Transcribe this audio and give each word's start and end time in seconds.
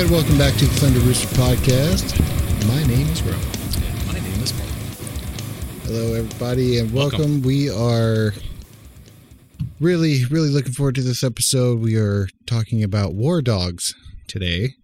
And 0.00 0.10
welcome 0.10 0.38
back 0.38 0.54
to 0.54 0.64
the 0.64 0.74
Thunder 0.76 0.98
Rooster 1.00 1.28
Podcast. 1.34 2.18
My 2.66 2.82
name 2.86 3.06
is 3.08 3.22
Rob. 3.22 3.38
My 4.06 4.14
name 4.14 4.42
is 4.42 4.50
Paul. 4.50 4.64
Hello, 5.82 6.14
everybody, 6.14 6.78
and 6.78 6.90
welcome. 6.90 7.18
Welcome. 7.18 7.42
We 7.42 7.68
are 7.68 8.32
really, 9.78 10.24
really 10.24 10.48
looking 10.48 10.72
forward 10.72 10.94
to 10.94 11.02
this 11.02 11.22
episode. 11.22 11.80
We 11.80 11.98
are 11.98 12.28
talking 12.46 12.82
about 12.82 13.12
War 13.12 13.42
Dogs 13.42 13.94
today. 14.26 14.76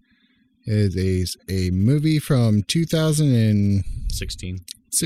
It 0.65 0.95
is 0.95 1.35
a, 1.49 1.69
a 1.69 1.71
movie 1.71 2.19
from 2.19 2.61
2006. 2.61 4.19
16. 4.19 4.59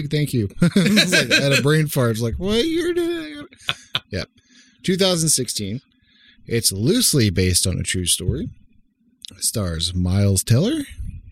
Thank 0.10 0.34
you. 0.34 0.50
Like, 0.62 1.32
I 1.32 1.42
had 1.42 1.54
a 1.58 1.62
brain 1.62 1.88
fart. 1.88 2.12
It's 2.12 2.22
like, 2.22 2.36
what 2.36 2.66
year 2.66 2.94
did 2.94 3.48
I? 3.70 3.74
Yep. 4.10 4.28
2016. 4.84 5.80
It's 6.48 6.74
loosely 6.74 7.30
based 7.30 7.66
on 7.66 7.80
a 7.80 7.84
true 7.84 8.06
story. 8.06 8.50
Stars 9.40 9.94
Miles 9.94 10.44
Teller, 10.44 10.82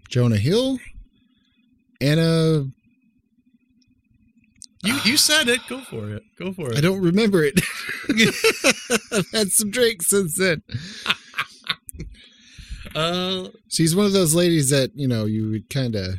Jonah 0.10 0.38
Hill, 0.38 0.80
Anna 2.02 2.66
You 4.84 5.00
you 5.04 5.18
said 5.18 5.48
it. 5.50 5.62
Go 5.68 5.82
for 5.82 6.10
it. 6.12 6.24
Go 6.38 6.54
for 6.54 6.72
it. 6.72 6.78
I 6.78 6.82
don't 6.82 7.02
remember 7.02 7.44
it. 7.44 7.60
I've 9.12 9.30
had 9.32 9.52
some 9.52 9.72
drinks 9.72 10.08
since 10.08 10.36
then. 10.38 10.62
Uh, 12.96 13.50
She's 13.68 13.96
one 13.96 14.08
of 14.08 14.14
those 14.14 14.34
ladies 14.34 14.72
that, 14.72 14.90
you 14.96 15.08
know, 15.08 15.26
you 15.26 15.52
would 15.52 15.70
kind 15.70 15.96
of, 15.96 16.16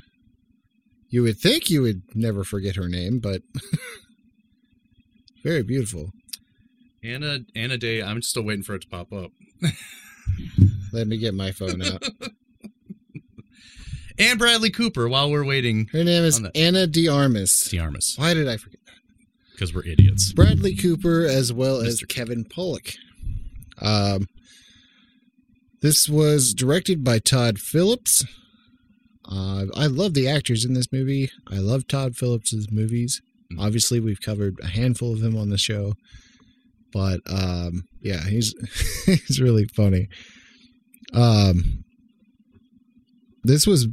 you 1.08 1.22
would 1.22 1.36
think 1.36 1.68
you 1.68 1.82
would 1.82 2.02
never 2.14 2.44
forget 2.44 2.76
her 2.76 2.88
name, 2.88 3.18
but 3.18 3.42
very 5.42 5.64
beautiful. 5.64 6.12
Anna 7.02 7.40
Anna 7.56 7.76
Day. 7.76 8.02
I'm 8.02 8.22
still 8.22 8.44
waiting 8.44 8.62
for 8.62 8.76
it 8.76 8.82
to 8.82 8.88
pop 8.88 9.12
up. 9.12 9.32
Let 10.92 11.06
me 11.06 11.16
get 11.18 11.34
my 11.34 11.52
phone 11.52 11.82
out. 11.82 12.02
And 14.18 14.38
Bradley 14.38 14.68
Cooper. 14.70 15.08
While 15.08 15.30
we're 15.30 15.46
waiting, 15.46 15.86
Her 15.92 16.04
name 16.04 16.24
is 16.24 16.42
the- 16.42 16.54
Ana 16.54 16.86
de 16.86 17.08
Armas. 17.08 17.68
Diarmas, 17.70 18.14
Why 18.18 18.34
did 18.34 18.48
I 18.48 18.58
forget? 18.58 18.80
That? 18.84 18.92
Because 19.52 19.74
we're 19.74 19.86
idiots. 19.86 20.32
Bradley 20.34 20.74
Cooper 20.76 21.24
as 21.26 21.52
well 21.54 21.80
as 21.80 22.02
Kevin 22.02 22.44
Pollak. 22.44 22.96
Um, 23.80 24.26
this 25.80 26.06
was 26.08 26.52
directed 26.52 27.02
by 27.02 27.18
Todd 27.18 27.58
Phillips. 27.58 28.22
Uh, 29.24 29.66
I 29.74 29.86
love 29.86 30.12
the 30.12 30.28
actors 30.28 30.66
in 30.66 30.74
this 30.74 30.92
movie. 30.92 31.30
I 31.50 31.56
love 31.58 31.86
Todd 31.88 32.14
Phillips' 32.16 32.54
movies. 32.70 33.22
Mhm. 33.52 33.60
Obviously, 33.60 34.00
we've 34.00 34.20
covered 34.20 34.58
a 34.62 34.66
handful 34.66 35.14
of 35.14 35.22
him 35.22 35.34
on 35.36 35.48
the 35.48 35.56
show, 35.58 35.94
but 36.92 37.20
um, 37.26 37.84
yeah, 38.02 38.22
he's 38.28 38.54
he's 39.06 39.40
really 39.40 39.64
funny. 39.66 40.08
Um, 41.12 41.84
this 43.42 43.66
was 43.66 43.88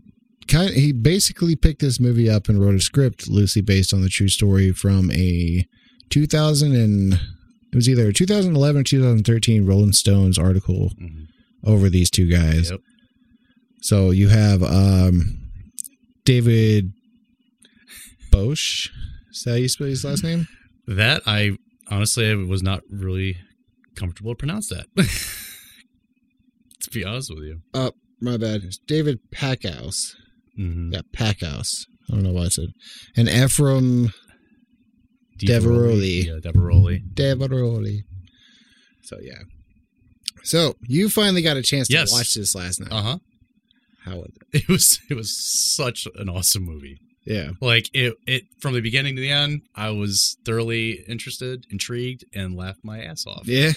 kind. 0.47 0.71
he 0.71 0.91
basically 0.91 1.55
picked 1.55 1.81
this 1.81 1.99
movie 1.99 2.29
up 2.29 2.49
and 2.49 2.59
wrote 2.61 2.75
a 2.75 2.79
script 2.81 3.27
loosely 3.29 3.61
based 3.61 3.93
on 3.93 4.01
the 4.01 4.09
true 4.09 4.27
story 4.27 4.71
from 4.71 5.09
a 5.11 5.65
2000 6.09 6.73
and 6.75 7.13
it 7.13 7.75
was 7.75 7.89
either 7.89 8.11
2011 8.11 8.81
or 8.81 8.83
2013 8.83 9.65
Rolling 9.65 9.91
Stones 9.93 10.37
article 10.37 10.91
Mhm. 11.01 11.27
over 11.63 11.89
these 11.89 12.09
two 12.09 12.27
guys. 12.29 12.71
Yep. 12.71 12.79
So 13.81 14.11
you 14.11 14.27
have 14.29 14.63
um, 14.63 15.37
David 16.25 16.91
Bosch. 18.31 18.89
Is 19.31 19.43
that 19.43 19.51
how 19.51 19.55
you 19.57 19.69
spell 19.69 19.87
his 19.87 20.03
last 20.03 20.23
name? 20.23 20.47
That 20.87 21.21
I 21.25 21.57
honestly 21.89 22.29
I 22.29 22.35
was 22.35 22.63
not 22.63 22.81
really 22.89 23.37
comfortable 23.95 24.31
to 24.31 24.35
pronounce 24.37 24.69
that. 24.69 24.87
be 26.99 27.05
honest 27.05 27.31
with 27.33 27.43
you. 27.45 27.61
My 28.19 28.37
bad. 28.37 28.61
It's 28.63 28.77
David 28.79 29.19
Packouz. 29.33 30.13
Mm-hmm. 30.59 30.93
Yeah, 30.93 31.01
Packhouse. 31.13 31.85
I 32.09 32.13
don't 32.15 32.23
know 32.23 32.31
why 32.31 32.45
I 32.45 32.47
said. 32.47 32.69
And 33.15 33.29
Ephraim 33.29 34.11
Diveroli. 35.39 36.25
Yeah, 36.25 36.39
Diveroli. 36.51 37.01
Diveroli. 37.13 37.99
So 39.03 39.17
yeah. 39.21 39.41
So 40.43 40.75
you 40.87 41.09
finally 41.09 41.41
got 41.41 41.57
a 41.57 41.61
chance 41.61 41.87
to 41.89 41.93
Yes. 41.93 42.11
watch 42.11 42.33
this 42.33 42.55
last 42.55 42.79
night. 42.79 42.91
Uh 42.91 43.01
huh. 43.01 43.17
How 44.05 44.15
was 44.17 44.29
it? 44.53 44.63
It 44.63 44.67
was 44.69 44.99
it 45.09 45.13
was 45.13 45.35
such 45.75 46.07
an 46.15 46.29
awesome 46.29 46.63
movie. 46.63 46.97
Yeah. 47.25 47.51
Like 47.61 47.89
it 47.93 48.15
it 48.25 48.43
from 48.61 48.73
the 48.73 48.81
beginning 48.81 49.15
to 49.17 49.21
the 49.21 49.29
end, 49.31 49.61
I 49.75 49.89
was 49.91 50.37
thoroughly 50.45 51.03
interested, 51.07 51.65
intrigued, 51.69 52.23
and 52.33 52.55
laughed 52.55 52.79
my 52.83 53.01
ass 53.01 53.25
off. 53.27 53.47
Yeah. 53.47 53.73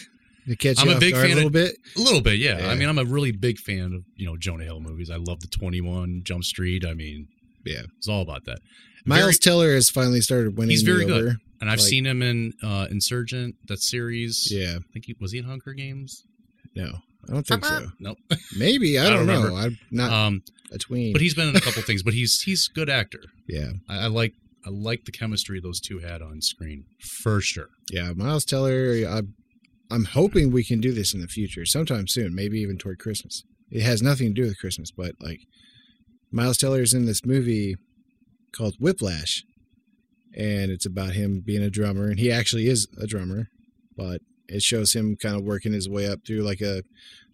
To 0.50 0.56
catch 0.56 0.78
I'm 0.80 0.88
a 0.88 0.98
big 0.98 1.14
guard 1.14 1.26
a 1.26 1.34
little 1.34 1.46
of- 1.46 1.52
bit. 1.52 1.76
A 1.96 2.00
little 2.00 2.20
bit, 2.20 2.38
yeah. 2.38 2.58
Yeah. 2.58 2.68
I 2.70 2.74
mean, 2.74 2.88
I'm 2.88 2.98
a 2.98 3.04
really 3.04 3.32
big 3.32 3.58
fan 3.58 3.92
of 3.94 4.04
you 4.16 4.26
know 4.26 4.36
Jonah 4.36 4.64
Hill 4.64 4.80
movies. 4.80 5.10
I 5.10 5.16
love 5.16 5.40
the 5.40 5.46
21 5.48 6.22
Jump 6.24 6.44
Street. 6.44 6.84
I 6.84 6.94
mean, 6.94 7.28
Yeah. 7.64 7.82
it's 7.98 8.08
all 8.08 8.22
about 8.22 8.44
that. 8.46 8.58
Miles 9.06 9.22
Very- 9.22 9.34
Teller 9.34 9.74
has 9.74 9.88
finally 9.90 10.20
started 10.20 10.56
winning. 10.58 10.70
He's 10.70 10.82
very 10.82 11.04
good. 11.06 11.22
over. 11.24 11.36
and 11.60 11.68
I've 11.70 11.78
like- 11.78 11.88
seen 11.88 12.06
him 12.06 12.22
in 12.22 12.52
uh, 12.62 12.86
Insurgent, 12.90 13.54
that 13.68 13.80
series. 13.80 14.48
Yeah. 14.50 14.76
I 14.78 14.92
think 14.92 15.04
he 15.06 15.14
was 15.20 15.32
he 15.32 15.38
in 15.38 15.44
Hunger 15.44 15.72
Games. 15.74 16.24
No, 16.74 16.98
I 17.28 17.32
don't 17.32 17.46
think 17.46 17.64
so. 17.64 17.88
Nope. 17.98 18.16
Maybe 18.58 18.98
I, 18.98 19.06
I 19.06 19.10
don't, 19.10 19.26
don't 19.26 19.44
know. 19.50 19.56
I'm 19.56 19.78
not 19.90 20.10
Um, 20.12 20.42
a 20.72 20.78
tween. 20.78 21.12
but 21.12 21.20
he's 21.20 21.34
been 21.34 21.48
in 21.48 21.56
a 21.56 21.60
couple 21.60 21.82
things. 21.88 22.02
But 22.02 22.14
he's 22.14 22.40
he's 22.42 22.68
a 22.70 22.74
good 22.74 22.88
actor. 22.90 23.20
yeah, 23.46 23.72
I, 23.88 24.04
I 24.04 24.06
like 24.06 24.32
I 24.66 24.70
like 24.70 25.04
the 25.04 25.12
chemistry 25.12 25.60
those 25.60 25.80
two 25.80 25.98
had 26.00 26.22
on 26.22 26.40
screen 26.42 26.84
for 27.20 27.40
sure. 27.40 27.68
yeah. 27.90 28.12
Miles 28.14 28.44
Teller. 28.44 28.94
I, 29.08 29.22
I'm 29.90 30.04
hoping 30.04 30.50
we 30.50 30.64
can 30.64 30.80
do 30.80 30.92
this 30.92 31.12
in 31.14 31.20
the 31.20 31.26
future, 31.28 31.64
sometime 31.66 32.06
soon. 32.06 32.34
Maybe 32.34 32.60
even 32.60 32.78
toward 32.78 32.98
Christmas. 32.98 33.42
It 33.70 33.82
has 33.82 34.02
nothing 34.02 34.28
to 34.34 34.42
do 34.42 34.48
with 34.48 34.58
Christmas, 34.58 34.90
but 34.90 35.14
like 35.20 35.40
Miles 36.32 36.56
Teller 36.58 36.82
is 36.82 36.94
in 36.94 37.06
this 37.06 37.24
movie 37.24 37.76
called 38.52 38.74
Whiplash, 38.80 39.44
and 40.36 40.70
it's 40.70 40.86
about 40.86 41.12
him 41.12 41.40
being 41.44 41.62
a 41.62 41.70
drummer, 41.70 42.08
and 42.08 42.18
he 42.18 42.30
actually 42.32 42.66
is 42.68 42.86
a 43.00 43.06
drummer, 43.06 43.48
but 43.96 44.20
it 44.48 44.62
shows 44.62 44.92
him 44.94 45.16
kind 45.16 45.36
of 45.36 45.42
working 45.44 45.72
his 45.72 45.88
way 45.88 46.08
up 46.08 46.20
through 46.26 46.42
like 46.42 46.60
a 46.60 46.82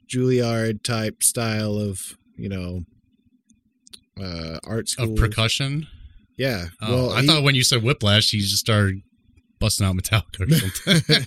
Juilliard 0.09 0.83
type 0.83 1.23
style 1.23 1.77
of 1.79 2.17
you 2.37 2.49
know 2.49 2.85
uh 4.21 4.59
art 4.65 4.89
school 4.89 5.13
Of 5.13 5.19
percussion. 5.19 5.87
Yeah. 6.37 6.67
Oh, 6.83 6.95
well, 6.95 7.13
I 7.13 7.23
he- 7.23 7.27
thought 7.27 7.43
when 7.43 7.55
you 7.55 7.63
said 7.65 7.83
Whiplash, 7.83 8.31
he 8.31 8.39
just 8.41 8.57
started 8.59 9.03
busting 9.59 9.87
out 9.87 9.97
Metallica 9.97 10.41
or 10.41 10.51
something. 10.51 11.27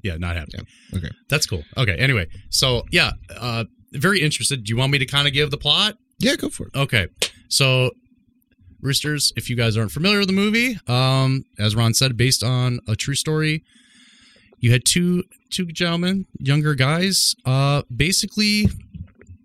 yeah, 0.02 0.16
not 0.16 0.36
happening. 0.36 0.66
Yeah, 0.92 0.98
okay. 0.98 1.10
that's 1.28 1.46
cool. 1.46 1.64
Okay, 1.76 1.94
anyway, 1.96 2.26
so 2.50 2.84
yeah, 2.90 3.12
uh, 3.36 3.64
very 3.92 4.20
interested. 4.20 4.64
Do 4.64 4.70
you 4.70 4.76
want 4.76 4.92
me 4.92 4.98
to 4.98 5.06
kind 5.06 5.26
of 5.26 5.32
give 5.34 5.50
the 5.50 5.58
plot? 5.58 5.96
yeah, 6.18 6.36
go 6.36 6.48
for 6.48 6.68
it. 6.68 6.76
Okay, 6.76 7.08
so 7.48 7.90
Roosters, 8.80 9.32
if 9.36 9.48
you 9.50 9.56
guys 9.56 9.76
aren't 9.76 9.92
familiar 9.92 10.18
with 10.20 10.28
the 10.28 10.34
movie, 10.34 10.78
um, 10.88 11.44
as 11.58 11.74
Ron 11.76 11.94
said, 11.94 12.16
based 12.16 12.42
on 12.44 12.80
a 12.88 12.94
true 12.96 13.14
story, 13.14 13.62
you 14.58 14.70
had 14.72 14.84
two 14.84 15.24
two 15.50 15.66
gentlemen, 15.66 16.26
younger 16.38 16.74
guys. 16.74 17.34
Uh, 17.44 17.82
basically, 17.94 18.68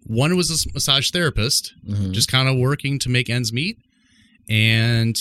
one 0.05 0.35
was 0.37 0.49
a 0.65 0.69
massage 0.73 1.11
therapist, 1.11 1.73
Mhm. 1.87 2.11
just 2.13 2.29
kind 2.31 2.47
of 2.47 2.57
working 2.57 2.97
to 2.99 3.09
make 3.09 3.29
ends 3.29 3.51
meet. 3.51 3.77
And 4.49 5.17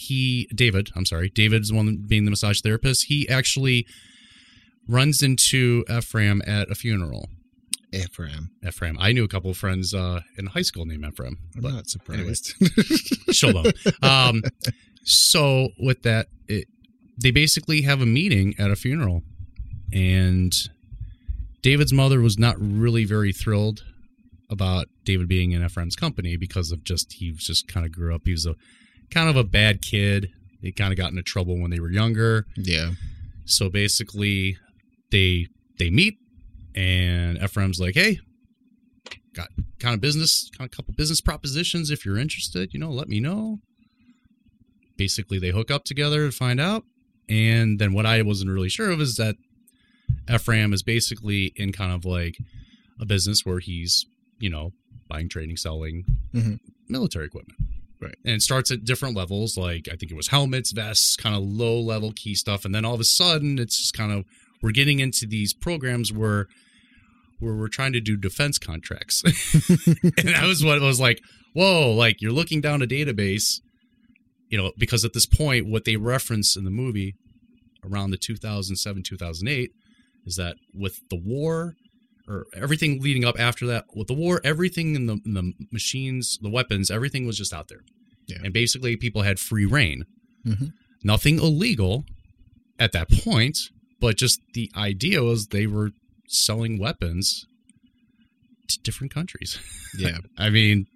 he, 0.00 0.48
David, 0.54 0.90
I'm 0.96 1.04
sorry, 1.06 1.28
David's 1.28 1.68
the 1.68 1.76
one 1.76 1.96
being 2.06 2.24
the 2.24 2.30
massage 2.30 2.60
therapist. 2.60 3.06
He 3.06 3.28
actually 3.28 3.86
runs 4.88 5.22
into 5.22 5.84
Ephraim 5.90 6.42
at 6.46 6.70
a 6.70 6.74
funeral. 6.74 7.28
Ephraim. 7.92 8.50
Ephraim. 8.66 8.96
I 9.00 9.12
knew 9.12 9.24
a 9.24 9.28
couple 9.28 9.50
of 9.50 9.56
friends 9.56 9.92
uh, 9.92 10.20
in 10.38 10.46
high 10.46 10.62
school 10.62 10.86
named 10.86 11.04
Ephraim. 11.04 11.38
I'm 11.56 11.62
But 11.62 11.72
not 11.72 11.88
surprised. 11.88 12.54
show 13.30 13.52
them. 13.52 13.72
Um, 14.02 14.42
so 15.04 15.68
with 15.78 16.02
that, 16.02 16.28
it, 16.48 16.66
they 17.20 17.30
basically 17.30 17.82
have 17.82 18.00
a 18.00 18.06
meeting 18.06 18.54
at 18.58 18.70
a 18.70 18.76
funeral, 18.76 19.22
and 19.92 20.52
David's 21.62 21.92
mother 21.92 22.20
was 22.20 22.38
not 22.38 22.56
really 22.58 23.04
very 23.04 23.32
thrilled 23.32 23.84
about 24.48 24.86
David 25.04 25.28
being 25.28 25.52
in 25.52 25.64
Ephraim's 25.64 25.96
company 25.96 26.36
because 26.36 26.72
of 26.72 26.84
just 26.84 27.14
he 27.14 27.30
was 27.30 27.44
just 27.44 27.68
kind 27.68 27.84
of 27.84 27.92
grew 27.92 28.14
up. 28.14 28.22
He 28.24 28.32
was 28.32 28.46
a 28.46 28.54
kind 29.10 29.28
of 29.28 29.36
a 29.36 29.44
bad 29.44 29.82
kid. 29.82 30.30
He 30.60 30.72
kind 30.72 30.92
of 30.92 30.96
got 30.98 31.10
into 31.10 31.22
trouble 31.22 31.58
when 31.58 31.70
they 31.70 31.80
were 31.80 31.90
younger. 31.90 32.46
yeah. 32.56 32.92
So 33.46 33.68
basically, 33.68 34.56
they 35.10 35.48
they 35.78 35.90
meet, 35.90 36.18
and 36.74 37.36
Ephraim's 37.42 37.80
like, 37.80 37.94
"Hey, 37.94 38.20
got 39.34 39.48
kind 39.80 39.94
of 39.94 40.00
business, 40.00 40.50
kind 40.56 40.68
of 40.70 40.76
couple 40.76 40.94
business 40.94 41.20
propositions. 41.20 41.90
If 41.90 42.04
you're 42.04 42.18
interested, 42.18 42.72
you 42.72 42.78
know, 42.78 42.90
let 42.90 43.08
me 43.08 43.18
know." 43.18 43.58
Basically, 44.96 45.38
they 45.38 45.48
hook 45.50 45.70
up 45.70 45.84
together 45.84 46.26
to 46.26 46.32
find 46.32 46.60
out, 46.60 46.84
and 47.28 47.78
then 47.78 47.92
what 47.94 48.06
I 48.06 48.20
wasn't 48.22 48.50
really 48.50 48.68
sure 48.68 48.90
of 48.90 49.00
is 49.00 49.16
that 49.16 49.36
Ephraim 50.32 50.72
is 50.72 50.82
basically 50.82 51.52
in 51.56 51.72
kind 51.72 51.92
of 51.92 52.04
like 52.04 52.36
a 53.00 53.06
business 53.06 53.44
where 53.46 53.60
he's, 53.60 54.04
you 54.38 54.50
know, 54.50 54.72
buying, 55.08 55.28
trading, 55.28 55.56
selling 55.56 56.04
Mhm. 56.34 56.60
military 56.88 57.26
equipment. 57.26 57.58
Right. 58.00 58.16
And 58.24 58.36
it 58.36 58.42
starts 58.42 58.70
at 58.70 58.84
different 58.84 59.14
levels, 59.14 59.58
like 59.58 59.86
I 59.88 59.96
think 59.96 60.10
it 60.10 60.16
was 60.16 60.28
helmets, 60.28 60.72
vests, 60.72 61.16
kind 61.16 61.36
of 61.36 61.42
low 61.42 61.78
level 61.78 62.12
key 62.12 62.34
stuff. 62.34 62.64
And 62.64 62.74
then 62.74 62.84
all 62.84 62.94
of 62.94 63.00
a 63.00 63.04
sudden, 63.04 63.58
it's 63.58 63.78
just 63.78 63.94
kind 63.94 64.10
of 64.10 64.24
we're 64.62 64.70
getting 64.72 65.00
into 65.00 65.26
these 65.26 65.52
programs 65.52 66.12
where 66.12 66.46
where 67.40 67.54
we're 67.54 67.68
trying 67.68 67.92
to 67.92 68.00
do 68.00 68.16
defense 68.16 68.58
contracts. 68.58 69.22
and 69.24 70.28
that 70.28 70.44
was 70.46 70.64
what 70.64 70.76
it 70.76 70.82
was 70.82 71.00
like, 71.00 71.20
whoa, 71.54 71.90
like 71.90 72.20
you're 72.20 72.32
looking 72.32 72.60
down 72.60 72.82
a 72.82 72.86
database, 72.86 73.60
you 74.48 74.58
know, 74.58 74.72
because 74.78 75.04
at 75.04 75.14
this 75.14 75.26
point, 75.26 75.66
what 75.66 75.84
they 75.84 75.96
reference 75.96 76.56
in 76.56 76.64
the 76.64 76.70
movie 76.70 77.14
around 77.84 78.10
the 78.10 78.18
2007, 78.18 79.02
2008 79.02 79.70
is 80.26 80.36
that 80.36 80.56
with 80.74 81.00
the 81.08 81.16
war 81.16 81.74
or 82.30 82.46
everything 82.54 83.00
leading 83.02 83.24
up 83.24 83.38
after 83.38 83.66
that, 83.66 83.84
with 83.94 84.06
the 84.08 84.14
war, 84.14 84.40
everything 84.44 84.94
in 84.94 85.06
the, 85.06 85.18
in 85.26 85.34
the 85.34 85.52
machines, 85.72 86.38
the 86.40 86.48
weapons, 86.50 86.90
everything 86.90 87.26
was 87.26 87.36
just 87.36 87.52
out 87.52 87.68
there. 87.68 87.80
Yeah. 88.26 88.38
And 88.44 88.52
basically, 88.52 88.96
people 88.96 89.22
had 89.22 89.38
free 89.40 89.66
reign. 89.66 90.04
Mhm. 90.46 90.72
Nothing 91.02 91.38
illegal 91.38 92.04
at 92.78 92.92
that 92.92 93.10
point, 93.10 93.58
but 94.00 94.16
just 94.16 94.40
the 94.54 94.70
idea 94.76 95.22
was 95.22 95.48
they 95.48 95.66
were 95.66 95.90
selling 96.28 96.78
weapons 96.78 97.46
to 98.68 98.78
different 98.82 99.12
countries. 99.12 99.58
Yeah. 99.98 100.18
I 100.38 100.50
mean, 100.50 100.86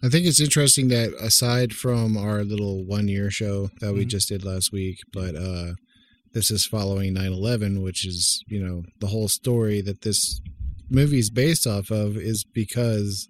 I 0.00 0.08
think 0.08 0.26
it's 0.26 0.40
interesting 0.40 0.86
that 0.88 1.12
aside 1.20 1.72
from 1.74 2.16
our 2.16 2.44
little 2.44 2.84
one 2.84 3.08
year 3.08 3.32
show 3.32 3.70
that 3.80 3.92
we 3.94 4.04
Mhm. 4.04 4.08
just 4.10 4.28
did 4.28 4.44
last 4.44 4.70
week, 4.70 4.98
but 5.12 5.34
uh 5.34 5.74
this 6.34 6.50
is 6.50 6.66
following 6.66 7.14
9/11, 7.14 7.82
which 7.82 8.04
is, 8.04 8.44
you 8.46 8.62
know, 8.62 8.82
the 8.98 9.06
whole 9.06 9.28
story 9.28 9.80
that 9.80 10.02
this 10.02 10.40
movie 10.90 11.20
is 11.20 11.30
based 11.30 11.66
off 11.66 11.90
of 11.90 12.16
is 12.16 12.44
because 12.44 13.28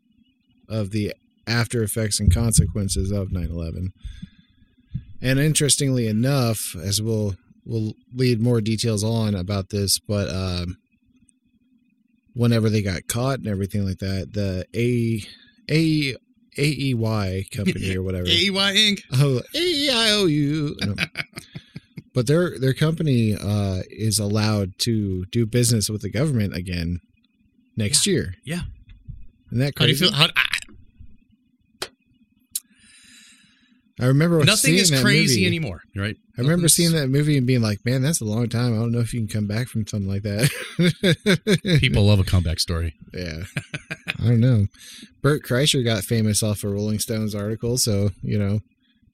of 0.68 0.90
the 0.90 1.14
after 1.46 1.82
effects 1.82 2.18
and 2.18 2.32
consequences 2.32 3.10
of 3.10 3.28
9/11. 3.28 3.92
And 5.20 5.38
interestingly 5.38 6.06
enough, 6.08 6.74
as 6.82 7.00
we'll 7.00 7.36
we'll 7.64 7.94
lead 8.12 8.40
more 8.40 8.60
details 8.60 9.04
on 9.04 9.34
about 9.34 9.68
this, 9.68 9.98
but 9.98 10.28
um 10.34 10.78
whenever 12.34 12.68
they 12.68 12.82
got 12.82 13.06
caught 13.06 13.38
and 13.38 13.46
everything 13.46 13.86
like 13.86 13.98
that, 13.98 14.32
the 14.32 14.66
A 14.74 15.22
A 15.70 16.16
AEY 16.56 17.50
company 17.50 17.96
or 17.96 18.02
whatever. 18.02 18.26
AEY 18.26 18.50
Inc. 18.50 19.02
Oh, 19.12 19.40
A-E-I-O-U. 19.54 20.76
No. 20.80 20.94
but 22.14 22.26
their 22.26 22.58
their 22.58 22.74
company 22.74 23.34
uh, 23.34 23.82
is 23.90 24.18
allowed 24.18 24.78
to 24.80 25.24
do 25.26 25.44
business 25.46 25.90
with 25.90 26.02
the 26.02 26.10
government 26.10 26.54
again 26.54 27.00
next 27.76 28.06
year. 28.06 28.34
Yeah. 28.44 28.60
Isn't 29.48 29.58
that 29.58 29.74
How 29.78 29.84
do 29.86 29.90
you 29.92 29.98
crazy? 29.98 30.04
feel? 30.06 30.12
How, 30.14 30.28
I, 30.36 31.86
I 34.00 34.06
remember 34.06 34.42
nothing 34.44 34.74
is 34.74 34.90
crazy 34.90 35.42
movie. 35.42 35.46
anymore, 35.46 35.82
right? 35.94 36.16
I 36.36 36.40
remember 36.40 36.62
Nothing's- 36.62 36.72
seeing 36.74 36.92
that 36.94 37.06
movie 37.08 37.36
and 37.38 37.46
being 37.46 37.62
like, 37.62 37.84
"Man, 37.84 38.02
that's 38.02 38.20
a 38.20 38.24
long 38.24 38.48
time. 38.48 38.72
I 38.74 38.78
don't 38.78 38.90
know 38.90 38.98
if 38.98 39.14
you 39.14 39.20
can 39.20 39.28
come 39.28 39.46
back 39.46 39.68
from 39.68 39.86
something 39.86 40.08
like 40.08 40.22
that." 40.24 40.50
People 41.80 42.04
love 42.06 42.18
a 42.18 42.24
comeback 42.24 42.58
story. 42.58 42.94
yeah, 43.12 43.44
I 44.18 44.24
don't 44.24 44.40
know. 44.40 44.66
Bert 45.22 45.44
Kreischer 45.44 45.84
got 45.84 46.02
famous 46.02 46.42
off 46.42 46.64
a 46.64 46.68
Rolling 46.68 46.98
Stones 46.98 47.36
article, 47.36 47.78
so 47.78 48.10
you 48.20 48.36
know, 48.36 48.60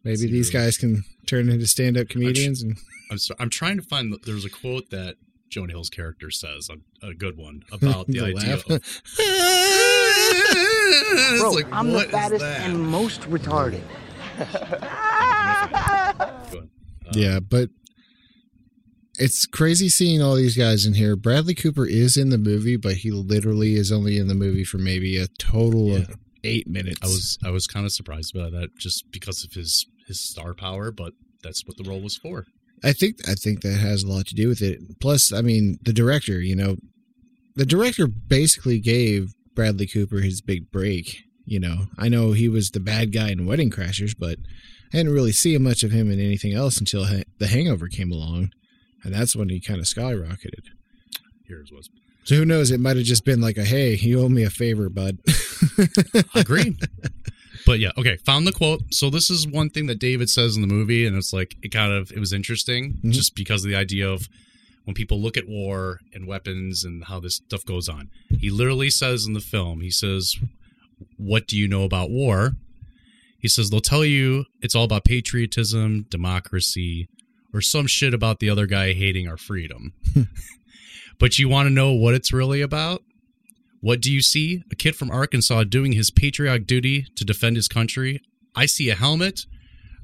maybe 0.02 0.26
these 0.30 0.48
guys 0.48 0.78
can 0.78 1.04
turn 1.30 1.48
into 1.48 1.66
stand-up 1.66 2.08
comedians. 2.08 2.62
And 2.62 2.76
I'm 3.10 3.18
so, 3.18 3.34
I'm 3.38 3.50
trying 3.50 3.76
to 3.76 3.82
find. 3.82 4.14
There's 4.24 4.44
a 4.44 4.50
quote 4.50 4.90
that 4.90 5.16
Jonah 5.48 5.72
Hill's 5.72 5.90
character 5.90 6.30
says, 6.30 6.68
a, 6.68 7.06
a 7.06 7.14
good 7.14 7.36
one 7.36 7.62
about 7.72 8.08
the, 8.08 8.20
idea. 8.20 8.54
Of, 8.54 8.64
It's 11.22 11.40
Bro, 11.40 11.50
like, 11.52 11.72
I'm 11.72 11.92
the 11.92 12.04
fattest 12.04 12.44
and 12.44 12.80
most 12.80 13.22
retarded. 13.22 13.82
Uh, 14.38 16.30
yeah, 17.12 17.40
but 17.40 17.68
it's 19.18 19.46
crazy 19.46 19.88
seeing 19.88 20.22
all 20.22 20.36
these 20.36 20.56
guys 20.56 20.86
in 20.86 20.94
here. 20.94 21.16
Bradley 21.16 21.54
Cooper 21.54 21.86
is 21.86 22.16
in 22.16 22.30
the 22.30 22.38
movie, 22.38 22.76
but 22.76 22.98
he 22.98 23.10
literally 23.10 23.74
is 23.74 23.92
only 23.92 24.18
in 24.18 24.28
the 24.28 24.34
movie 24.34 24.64
for 24.64 24.78
maybe 24.78 25.16
a 25.16 25.26
total 25.38 25.96
of 25.96 26.16
eight 26.44 26.68
minutes. 26.68 27.00
I 27.02 27.06
was 27.06 27.38
I 27.44 27.50
was 27.50 27.66
kind 27.66 27.84
of 27.84 27.92
surprised 27.92 28.32
by 28.32 28.48
that 28.50 28.76
just 28.76 29.10
because 29.10 29.44
of 29.44 29.52
his 29.52 29.86
his 30.10 30.20
star 30.20 30.54
power, 30.54 30.90
but 30.90 31.12
that's 31.42 31.66
what 31.66 31.76
the 31.76 31.88
role 31.88 32.00
was 32.02 32.16
for. 32.16 32.44
I 32.84 32.92
think 32.92 33.16
I 33.28 33.34
think 33.34 33.62
that 33.62 33.78
has 33.78 34.02
a 34.02 34.08
lot 34.08 34.26
to 34.26 34.34
do 34.34 34.48
with 34.48 34.60
it. 34.62 34.78
Plus, 35.00 35.32
I 35.32 35.40
mean, 35.42 35.78
the 35.82 35.92
director, 35.92 36.40
you 36.40 36.56
know, 36.56 36.76
the 37.54 37.66
director 37.66 38.06
basically 38.06 38.78
gave 38.78 39.32
Bradley 39.54 39.86
Cooper 39.86 40.20
his 40.20 40.40
big 40.40 40.70
break. 40.70 41.22
You 41.44 41.60
know, 41.60 41.86
I 41.98 42.08
know 42.08 42.32
he 42.32 42.48
was 42.48 42.70
the 42.70 42.80
bad 42.80 43.12
guy 43.12 43.30
in 43.30 43.46
Wedding 43.46 43.70
Crashers, 43.70 44.14
but 44.18 44.38
I 44.92 44.98
didn't 44.98 45.12
really 45.12 45.32
see 45.32 45.56
much 45.58 45.82
of 45.82 45.90
him 45.90 46.10
in 46.10 46.20
anything 46.20 46.52
else 46.52 46.78
until 46.78 47.04
Ha- 47.06 47.22
The 47.38 47.48
Hangover 47.48 47.88
came 47.88 48.12
along, 48.12 48.50
and 49.04 49.14
that's 49.14 49.34
when 49.36 49.48
he 49.48 49.60
kind 49.60 49.80
of 49.80 49.86
skyrocketed. 49.86 50.66
Here's 51.46 51.70
was 51.72 51.88
So 52.24 52.36
who 52.36 52.44
knows? 52.44 52.70
It 52.70 52.80
might 52.80 52.96
have 52.96 53.06
just 53.06 53.24
been 53.24 53.40
like 53.40 53.58
a, 53.58 53.64
"Hey, 53.64 53.94
you 53.96 54.20
owe 54.20 54.28
me 54.28 54.42
a 54.44 54.50
favor, 54.50 54.88
bud." 54.88 55.18
Agree. 56.34 56.76
but 57.66 57.78
yeah, 57.78 57.90
okay. 57.98 58.16
Found 58.26 58.46
the 58.46 58.52
quote. 58.52 58.82
So 58.92 59.10
this 59.10 59.30
is 59.30 59.46
one 59.46 59.70
thing 59.70 59.86
that 59.86 59.98
David 59.98 60.28
says 60.30 60.56
in 60.56 60.62
the 60.62 60.68
movie, 60.68 61.06
and 61.06 61.16
it's 61.16 61.32
like 61.32 61.56
it 61.62 61.70
kind 61.70 61.92
of 61.92 62.10
it 62.12 62.18
was 62.18 62.32
interesting 62.32 62.98
Mhm. 63.04 63.12
just 63.12 63.34
because 63.34 63.64
of 63.64 63.70
the 63.70 63.76
idea 63.76 64.08
of 64.08 64.28
when 64.84 64.94
people 64.94 65.20
look 65.20 65.36
at 65.36 65.46
war 65.48 66.00
and 66.14 66.26
weapons 66.26 66.84
and 66.84 67.04
how 67.04 67.20
this 67.20 67.36
stuff 67.36 67.64
goes 67.64 67.88
on. 67.88 68.08
He 68.40 68.50
literally 68.50 68.90
says 68.90 69.26
in 69.26 69.34
the 69.34 69.40
film, 69.40 69.80
he 69.82 69.90
says, 69.90 70.36
"What 71.16 71.46
do 71.46 71.56
you 71.56 71.68
know 71.68 71.84
about 71.84 72.10
war?" 72.10 72.56
He 73.38 73.48
says 73.48 73.70
they'll 73.70 73.80
tell 73.80 74.04
you 74.04 74.46
it's 74.62 74.74
all 74.74 74.84
about 74.84 75.04
patriotism, 75.04 76.06
democracy, 76.10 77.08
or 77.52 77.60
some 77.60 77.86
shit 77.86 78.14
about 78.14 78.38
the 78.40 78.50
other 78.50 78.66
guy 78.66 78.92
hating 78.92 79.28
our 79.28 79.36
freedom. 79.38 79.92
but 81.18 81.38
you 81.38 81.48
want 81.48 81.66
to 81.66 81.70
know 81.72 81.92
what 81.92 82.14
it's 82.14 82.32
really 82.32 82.60
about? 82.60 83.02
What 83.80 84.00
do 84.00 84.12
you 84.12 84.20
see? 84.20 84.62
A 84.70 84.74
kid 84.74 84.96
from 84.96 85.10
Arkansas 85.10 85.64
doing 85.64 85.92
his 85.92 86.10
patriotic 86.10 86.66
duty 86.66 87.06
to 87.16 87.24
defend 87.24 87.56
his 87.56 87.68
country. 87.68 88.20
I 88.54 88.66
see 88.66 88.90
a 88.90 88.94
helmet, 88.94 89.46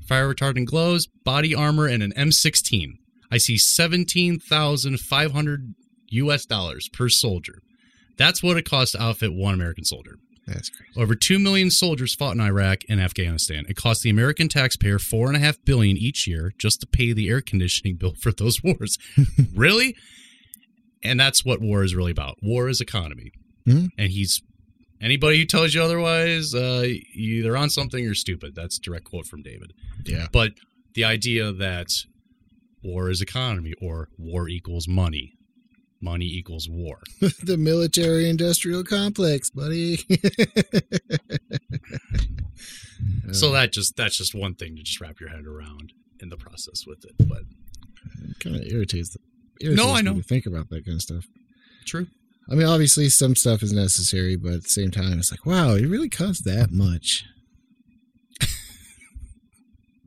fire 0.06 0.33
retardant 0.33 0.64
gloves, 0.66 1.06
body 1.06 1.54
armor, 1.54 1.87
and 1.87 2.02
an 2.02 2.12
M16. 2.16 2.95
I 3.30 3.38
see 3.38 3.59
17,500 3.59 5.75
US 6.11 6.47
dollars 6.47 6.88
per 6.88 7.09
soldier. 7.09 7.61
That's 8.16 8.42
what 8.42 8.56
it 8.56 8.68
costs 8.68 8.92
to 8.92 9.02
outfit 9.02 9.35
one 9.35 9.54
American 9.54 9.85
soldier. 9.85 10.16
That's 10.47 10.71
crazy. 10.71 10.92
Over 10.97 11.16
2 11.16 11.38
million 11.38 11.71
soldiers 11.71 12.14
fought 12.14 12.35
in 12.35 12.40
Iraq 12.40 12.83
and 12.88 13.00
Afghanistan. 13.00 13.66
It 13.68 13.76
cost 13.76 14.02
the 14.02 14.11
American 14.11 14.49
taxpayer 14.49 14.99
4.5 14.99 15.59
billion 15.64 15.97
each 15.97 16.26
year 16.26 16.52
just 16.56 16.80
to 16.80 16.87
pay 16.87 17.12
the 17.12 17.28
air 17.28 17.40
conditioning 17.40 17.97
bill 17.97 18.14
for 18.14 18.33
those 18.33 18.62
wars. 18.62 18.99
really? 19.54 19.97
And 21.02 21.18
that's 21.18 21.45
what 21.45 21.61
war 21.61 21.83
is 21.83 21.95
really 21.95 22.12
about. 22.12 22.37
War 22.42 22.68
is 22.68 22.80
economy. 22.80 23.33
Mhm. 23.66 23.88
And 23.99 24.11
he's 24.12 24.42
anybody 25.00 25.38
who 25.38 25.44
tells 25.44 25.75
you 25.75 25.82
otherwise, 25.82 26.54
uh, 26.54 26.87
either 27.14 27.56
on 27.56 27.68
something 27.70 28.06
or 28.06 28.14
stupid. 28.14 28.54
That's 28.54 28.78
a 28.78 28.80
direct 28.80 29.04
quote 29.04 29.26
from 29.26 29.42
David. 29.42 29.73
Yeah. 30.04 30.28
But 30.32 30.52
the 30.94 31.04
idea 31.04 31.52
that 31.52 31.88
war 32.82 33.11
is 33.11 33.20
economy 33.20 33.75
or 33.80 34.08
war 34.16 34.49
equals 34.49 34.87
money, 34.88 35.35
money 36.00 36.26
equals 36.26 36.68
war. 36.68 37.00
the 37.42 37.56
military 37.58 38.28
industrial 38.30 38.85
complex, 38.85 39.50
buddy. 39.50 39.99
So 43.32 43.50
that 43.52 43.73
just 43.73 43.96
that's 43.96 44.16
just 44.16 44.35
one 44.35 44.54
thing 44.54 44.76
to 44.76 44.82
just 44.82 45.00
wrap 45.00 45.20
your 45.20 45.28
head 45.28 45.44
around 45.46 45.92
in 46.20 46.28
the 46.30 46.37
process 46.37 46.87
with 46.87 47.04
it. 47.04 47.12
But 47.28 47.42
kind 48.40 48.56
of 48.56 48.62
irritates, 48.62 49.16
irritates 49.61 49.85
No, 49.85 49.92
I 49.92 50.00
me 50.02 50.11
know. 50.14 50.23
think 50.23 50.46
about 50.46 50.70
that 50.70 50.85
kind 50.87 50.94
of 50.96 51.02
stuff. 51.02 51.26
true. 51.85 52.06
I 52.50 52.55
mean, 52.55 52.67
obviously, 52.67 53.09
some 53.09 53.35
stuff 53.35 53.62
is 53.62 53.73
necessary, 53.73 54.37
but 54.37 54.53
at 54.53 54.62
the 54.62 54.69
same 54.69 54.91
time, 54.91 55.19
it's 55.19 55.31
like, 55.33 55.45
wow, 55.45 55.75
it 55.75 55.87
really 55.87 56.09
costs 56.09 56.43
that 56.45 56.71
much. 56.71 57.25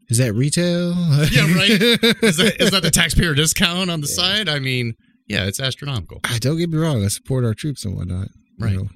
is 0.09 0.17
that 0.19 0.33
retail? 0.33 0.93
Yeah, 1.31 1.53
right. 1.55 1.69
Is 2.23 2.37
that 2.37 2.55
is 2.59 2.71
that 2.71 2.81
the 2.83 2.91
taxpayer 2.91 3.33
discount 3.35 3.89
on 3.89 4.01
the 4.01 4.07
side? 4.07 4.47
I 4.49 4.59
mean, 4.59 4.93
yeah, 5.27 5.45
it's 5.45 5.59
astronomical. 5.59 6.19
Ah, 6.23 6.37
Don't 6.39 6.57
get 6.57 6.69
me 6.69 6.77
wrong. 6.77 7.03
I 7.03 7.07
support 7.09 7.43
our 7.45 7.53
troops 7.53 7.85
and 7.85 7.95
whatnot. 7.95 8.27
you 8.57 8.65
Right. 8.65 8.75
know. 8.75 8.89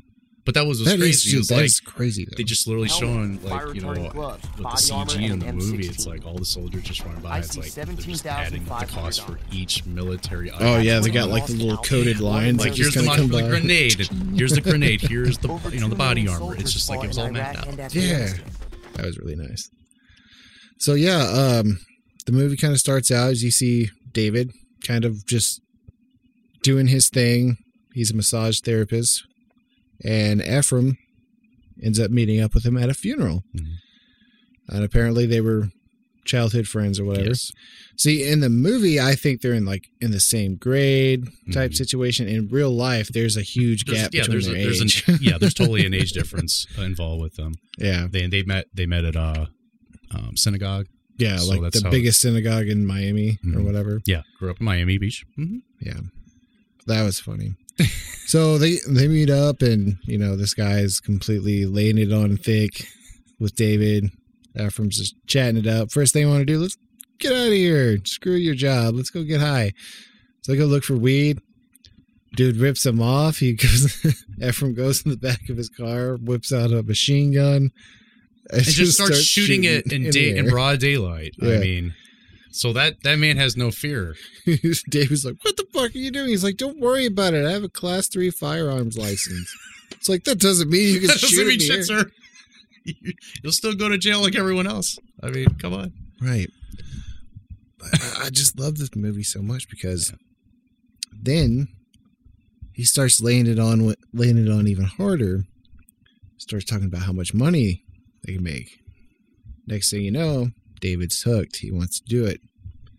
But 0.46 0.56
that 0.56 0.66
was 0.66 0.80
what's 0.80 0.92
That 0.92 1.00
is 1.00 1.24
crazy. 1.24 1.36
It 1.36 1.40
was 1.40 1.48
that 1.48 1.56
like 1.56 1.66
is 1.66 1.80
crazy. 1.80 2.26
Though. 2.26 2.36
they 2.36 2.44
just 2.44 2.68
literally 2.68 2.90
showing 2.90 3.42
like 3.44 3.74
you 3.74 3.82
know 3.82 3.94
retardant 3.94 4.14
with 4.14 4.58
the 4.58 4.64
CG 4.64 5.16
in 5.16 5.32
and 5.32 5.42
the 5.42 5.48
an 5.48 5.56
movie, 5.56 5.84
M16. 5.84 5.90
it's 5.90 6.06
like 6.06 6.26
all 6.26 6.38
the 6.38 6.44
soldiers 6.46 6.84
just 6.84 7.06
running 7.06 7.22
by. 7.22 7.38
It's 7.40 7.54
see 7.54 7.62
like 7.62 7.72
they're 7.72 7.96
just 7.96 8.26
adding 8.26 8.66
the 8.66 8.86
cost 8.88 9.26
for 9.26 9.40
each 9.52 9.86
military. 9.86 10.52
oh 10.52 10.80
yeah, 10.80 11.00
they 11.00 11.12
got 11.12 11.30
like 11.30 11.46
the 11.46 11.54
little 11.54 11.78
coated 11.78 12.20
lines. 12.20 12.60
Like 12.60 12.76
here's 12.76 12.94
the, 12.94 13.02
kinda 13.04 13.28
mo- 13.28 13.42
the 13.42 13.48
grenade. 13.48 14.08
Here's 14.36 14.52
the 14.52 14.62
grenade. 14.62 15.02
Here's 15.02 15.38
the 15.38 15.48
you 15.72 15.80
know 15.80 15.88
the 15.88 15.96
body 15.96 16.28
armor. 16.28 16.56
It's 16.56 16.74
just 16.74 16.90
like 16.90 17.04
it 17.04 17.08
was 17.08 17.18
all 17.18 17.26
Iraq 17.26 17.68
mapped 17.68 17.80
out. 17.80 17.96
Yeah. 17.96 18.34
That 18.96 19.06
was 19.06 19.18
really 19.18 19.36
nice. 19.36 19.70
So 20.80 20.94
yeah, 20.96 21.22
um, 21.24 21.80
the 22.26 22.34
movie 22.34 22.58
kind 22.58 22.74
of 22.74 22.80
starts 22.80 23.12
out 23.12 23.32
as 23.32 23.44
you 23.44 23.52
see 23.52 23.90
David 24.12 24.52
kind 24.86 25.06
of 25.06 25.26
just 25.26 25.62
doing 26.64 26.88
his 26.88 27.10
thing. 27.10 27.58
He's 27.94 28.12
a 28.12 28.16
massage 28.16 28.60
therapist, 28.60 29.24
and 30.04 30.42
Ephraim 30.42 30.98
ends 31.82 32.00
up 32.00 32.12
meeting 32.12 32.40
up 32.42 32.54
with 32.54 32.66
him 32.66 32.78
at 32.78 32.90
a 32.90 32.94
funeral. 32.94 33.44
Mhm. 33.56 33.74
And 34.70 34.84
apparently, 34.84 35.26
they 35.26 35.42
were 35.42 35.70
childhood 36.26 36.68
friends 36.68 37.00
or 37.00 37.04
whatever. 37.06 37.30
Yes. 37.30 37.52
See, 37.98 38.24
in 38.24 38.40
the 38.40 38.50
movie, 38.50 38.98
I 39.00 39.14
think 39.16 39.42
they're 39.42 39.54
in 39.54 39.66
like 39.66 39.90
in 40.00 40.12
the 40.12 40.22
same 40.22 40.56
grade 40.56 41.26
type 41.52 41.72
Mhm. 41.72 41.76
situation. 41.76 42.28
In 42.30 42.48
real 42.48 42.72
life, 42.74 43.10
there's 43.10 43.36
a 43.36 43.42
huge 43.42 43.84
There's- 43.84 44.04
gap 44.04 44.14
yeah, 44.14 44.22
between 44.22 44.32
there's, 44.36 44.48
a, 44.48 44.52
their 44.54 44.64
there's 44.64 44.82
age. 44.82 45.04
an 45.08 45.18
yeah, 45.22 45.38
there's 45.38 45.54
totally 45.54 45.86
an 45.86 45.94
age 45.94 46.12
difference 46.20 46.66
involved 46.78 47.22
with 47.22 47.36
them. 47.36 47.54
yeah, 47.78 48.08
They 48.10 48.28
they 48.28 48.44
met 48.44 48.68
they 48.74 48.86
met 48.86 49.04
at 49.04 49.16
a 49.18 49.50
um, 50.12 50.38
synagogue. 50.38 50.88
yeah, 51.18 51.38
So 51.38 51.48
like 51.60 51.74
the 51.74 51.90
biggest 51.92 52.22
synagogue 52.22 52.68
in 52.70 52.86
Miami 52.86 53.32
or 53.54 53.60
Mhm. 53.60 53.64
whatever. 53.66 54.02
Yeah, 54.06 54.22
grew 54.40 54.50
up 54.50 54.60
in 54.62 54.66
Miami 54.66 54.98
Beach. 54.98 55.26
hmm 55.36 55.58
Yeah, 55.82 56.00
that 56.88 57.04
was 57.04 57.20
funny. 57.20 57.56
So 58.25 58.58
they 58.58 58.77
they 58.88 59.08
meet 59.08 59.30
up, 59.30 59.62
and 59.62 59.98
you 60.03 60.18
know 60.18 60.36
this 60.36 60.53
guy's 60.53 61.00
completely 61.00 61.65
laying 61.65 61.98
it 61.98 62.12
on 62.12 62.38
thick 62.38 62.86
with 63.39 63.56
David. 63.56 64.06
Uh, 64.58 64.65
Ephraim's 64.68 64.98
just 64.98 65.15
chatting 65.27 65.58
it 65.58 65.68
up. 65.68 65.92
First 65.92 66.13
thing 66.13 66.25
I 66.25 66.30
want 66.30 66.42
to 66.42 66.46
do, 66.46 66.60
let's 66.60 66.77
get 67.20 67.32
out 67.32 67.48
of 67.48 67.53
here. 67.53 67.98
Screw 68.06 68.36
your 68.36 68.56
job. 68.56 68.96
Let's 68.96 69.10
go 69.10 69.24
get 69.24 69.42
high. 69.42 69.72
So 70.42 70.51
they 70.51 70.58
go 70.58 70.65
look 70.65 70.84
for 70.84 70.96
weed. 70.96 71.39
Dude 72.36 72.58
rips 72.58 72.86
him 72.86 73.01
off. 73.01 73.38
He 73.38 73.53
goes. 73.53 74.06
Ephraim 74.42 74.74
goes 74.74 75.03
in 75.03 75.12
the 75.12 75.18
back 75.18 75.50
of 75.50 75.58
his 75.58 75.70
car, 75.70 76.18
whips 76.18 76.51
out 76.51 76.72
a 76.72 76.84
machine 76.84 77.34
gun, 77.34 77.72
And 78.51 78.63
just, 78.63 78.94
starts, 78.98 79.22
shooting, 79.22 79.63
it 79.63 79.92
in, 79.92 80.10
day 80.10 80.36
in 80.36 80.48
broad 80.50 80.80
daylight. 80.80 81.34
I 81.42 81.58
mean, 81.58 81.96
so 82.54 82.72
that 82.74 83.02
that 83.04 83.18
man 83.20 83.38
has 83.38 83.58
no 83.58 83.72
fear. 83.72 84.16
David's 84.46 85.26
like, 85.26 85.36
"What 85.44 85.58
the 85.58 85.66
fuck 85.74 85.94
are 85.94 85.98
you 85.98 86.12
doing?" 86.12 86.30
He's 86.30 86.44
like, 86.44 86.58
"Don't 86.58 86.80
worry 86.80 87.06
about 87.06 87.34
it. 87.34 87.46
I 87.46 87.52
have 87.52 87.64
a 87.64 87.70
class 87.70 88.08
three 88.08 88.30
firearms 88.30 88.98
license." 88.98 89.54
It's 89.92 90.08
like 90.10 90.24
that 90.26 90.40
doesn't 90.40 90.70
mean 90.70 90.94
you 90.94 91.00
can 91.02 91.08
That 91.10 91.20
shoot 91.20 91.30
doesn't 91.30 91.48
mean 91.48 91.60
shit, 91.60 91.78
air. 91.78 91.84
sir. 91.84 92.12
You'll 93.44 93.54
still 93.54 93.74
go 93.76 93.90
to 93.90 93.98
jail 93.98 94.22
like 94.22 94.36
everyone 94.36 94.68
else. 94.68 94.98
I 95.22 95.30
mean, 95.30 95.48
come 95.60 95.74
on. 95.74 95.94
Right. 96.22 96.50
I- 97.82 98.26
I 98.26 98.30
just 98.30 98.58
love 98.60 98.78
this 98.78 98.96
movie 98.96 99.24
so 99.24 99.42
much 99.42 99.70
because 99.70 100.14
then 101.12 101.68
he 102.74 102.84
starts 102.84 103.22
laying 103.22 103.48
it 103.48 103.60
on, 103.60 103.94
laying 104.14 104.38
it 104.38 104.50
on 104.52 104.68
even 104.68 104.86
harder. 104.86 105.44
Starts 106.38 106.66
talking 106.66 106.88
about 106.88 107.04
how 107.04 107.14
much 107.14 107.34
money 107.34 107.84
they 108.26 108.34
can 108.34 108.44
make. 108.44 108.70
Next 109.68 109.90
thing 109.92 110.02
you 110.04 110.12
know, 110.12 110.50
David's 110.84 111.22
hooked. 111.24 111.56
He 111.58 111.72
wants 111.72 112.00
to 112.02 112.06
do 112.06 112.25
it. 112.25 112.42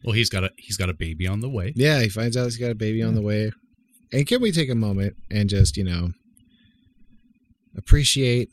Well, 0.03 0.14
he's 0.14 0.31
got 0.31 0.43
a 0.45 0.50
he's 0.57 0.79
got 0.79 0.88
a 0.88 0.95
baby 0.95 1.26
on 1.26 1.41
the 1.41 1.49
way. 1.50 1.73
Yeah, 1.76 2.00
he 2.00 2.09
finds 2.09 2.35
out 2.37 2.45
he's 2.45 2.57
got 2.57 2.71
a 2.71 2.75
baby 2.75 3.03
on 3.03 3.14
the 3.14 3.21
way. 3.23 3.53
And 4.11 4.26
can 4.26 4.41
we 4.41 4.53
take 4.53 4.71
a 4.71 4.75
moment 4.75 5.17
and 5.31 5.49
just, 5.50 5.76
you 5.76 5.85
know, 5.85 6.11
appreciate 7.76 8.49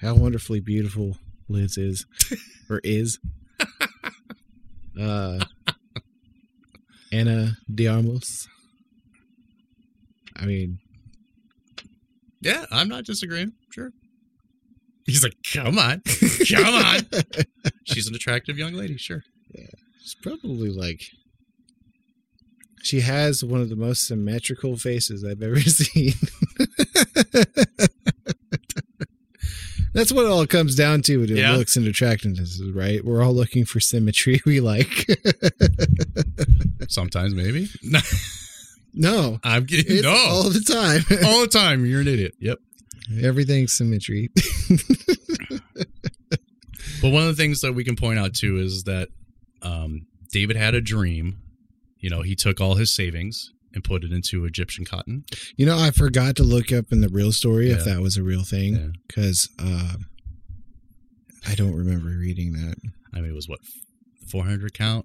how 0.00 0.14
wonderfully 0.14 0.60
beautiful 0.60 1.16
Liz 1.48 1.76
is 1.78 2.04
or 2.70 2.80
is? 2.84 3.18
uh 5.00 5.44
Anna 7.12 7.56
Diarmos. 7.72 8.48
I 10.36 10.46
mean, 10.46 10.78
Yeah, 12.40 12.64
I'm 12.72 12.88
not 12.88 13.04
disagreeing. 13.04 13.52
Sure. 13.70 13.92
He's 15.06 15.22
like, 15.22 15.34
come 15.52 15.78
on, 15.78 16.02
come 16.50 16.74
on. 16.74 17.00
She's 17.84 18.06
an 18.08 18.14
attractive 18.14 18.56
young 18.58 18.72
lady. 18.72 18.96
Sure. 18.96 19.22
Yeah. 19.54 19.66
It's 20.00 20.14
probably 20.14 20.70
like 20.70 21.02
she 22.82 23.00
has 23.00 23.42
one 23.44 23.60
of 23.60 23.68
the 23.68 23.76
most 23.76 24.06
symmetrical 24.06 24.76
faces 24.76 25.24
I've 25.24 25.42
ever 25.42 25.60
seen. 25.60 26.12
That's 29.92 30.10
what 30.10 30.24
it 30.24 30.30
all 30.30 30.46
comes 30.46 30.74
down 30.74 31.02
to 31.02 31.18
with 31.18 31.30
Yeah. 31.30 31.52
looks 31.56 31.76
and 31.76 31.86
attractiveness, 31.86 32.60
right? 32.74 33.04
We're 33.04 33.22
all 33.22 33.32
looking 33.32 33.64
for 33.64 33.78
symmetry 33.78 34.40
we 34.46 34.60
like. 34.60 35.06
Sometimes 36.88 37.32
maybe. 37.34 37.68
no. 38.92 39.38
I'm. 39.44 39.66
It's 39.68 40.02
no. 40.02 40.10
all 40.10 40.50
the 40.50 40.60
time. 40.60 41.04
all 41.24 41.42
the 41.42 41.46
time. 41.48 41.86
You're 41.86 42.00
an 42.00 42.08
idiot. 42.08 42.34
Yep. 42.40 42.58
Everything's 43.22 43.72
symmetry. 43.72 44.30
But 47.04 47.10
one 47.10 47.22
of 47.22 47.28
the 47.28 47.42
things 47.42 47.60
that 47.60 47.74
we 47.74 47.84
can 47.84 47.96
point 47.96 48.18
out 48.18 48.32
too 48.32 48.56
is 48.56 48.84
that 48.84 49.08
um, 49.60 50.06
David 50.32 50.56
had 50.56 50.74
a 50.74 50.80
dream. 50.80 51.36
You 51.98 52.08
know, 52.08 52.22
he 52.22 52.34
took 52.34 52.62
all 52.62 52.76
his 52.76 52.94
savings 52.94 53.50
and 53.74 53.84
put 53.84 54.04
it 54.04 54.10
into 54.12 54.46
Egyptian 54.46 54.86
cotton. 54.86 55.24
You 55.56 55.66
know, 55.66 55.78
I 55.78 55.90
forgot 55.90 56.36
to 56.36 56.42
look 56.44 56.72
up 56.72 56.86
in 56.92 57.02
the 57.02 57.10
real 57.10 57.30
story 57.30 57.70
if 57.70 57.84
that 57.84 58.00
was 58.00 58.16
a 58.16 58.22
real 58.22 58.42
thing 58.42 58.94
because 59.06 59.50
uh, 59.58 59.96
I 61.46 61.54
don't 61.54 61.74
remember 61.74 62.08
reading 62.08 62.52
that. 62.54 62.76
I 63.12 63.20
mean, 63.20 63.30
it 63.30 63.34
was 63.34 63.48
what 63.50 63.60
400 64.30 64.72
count. 64.72 65.04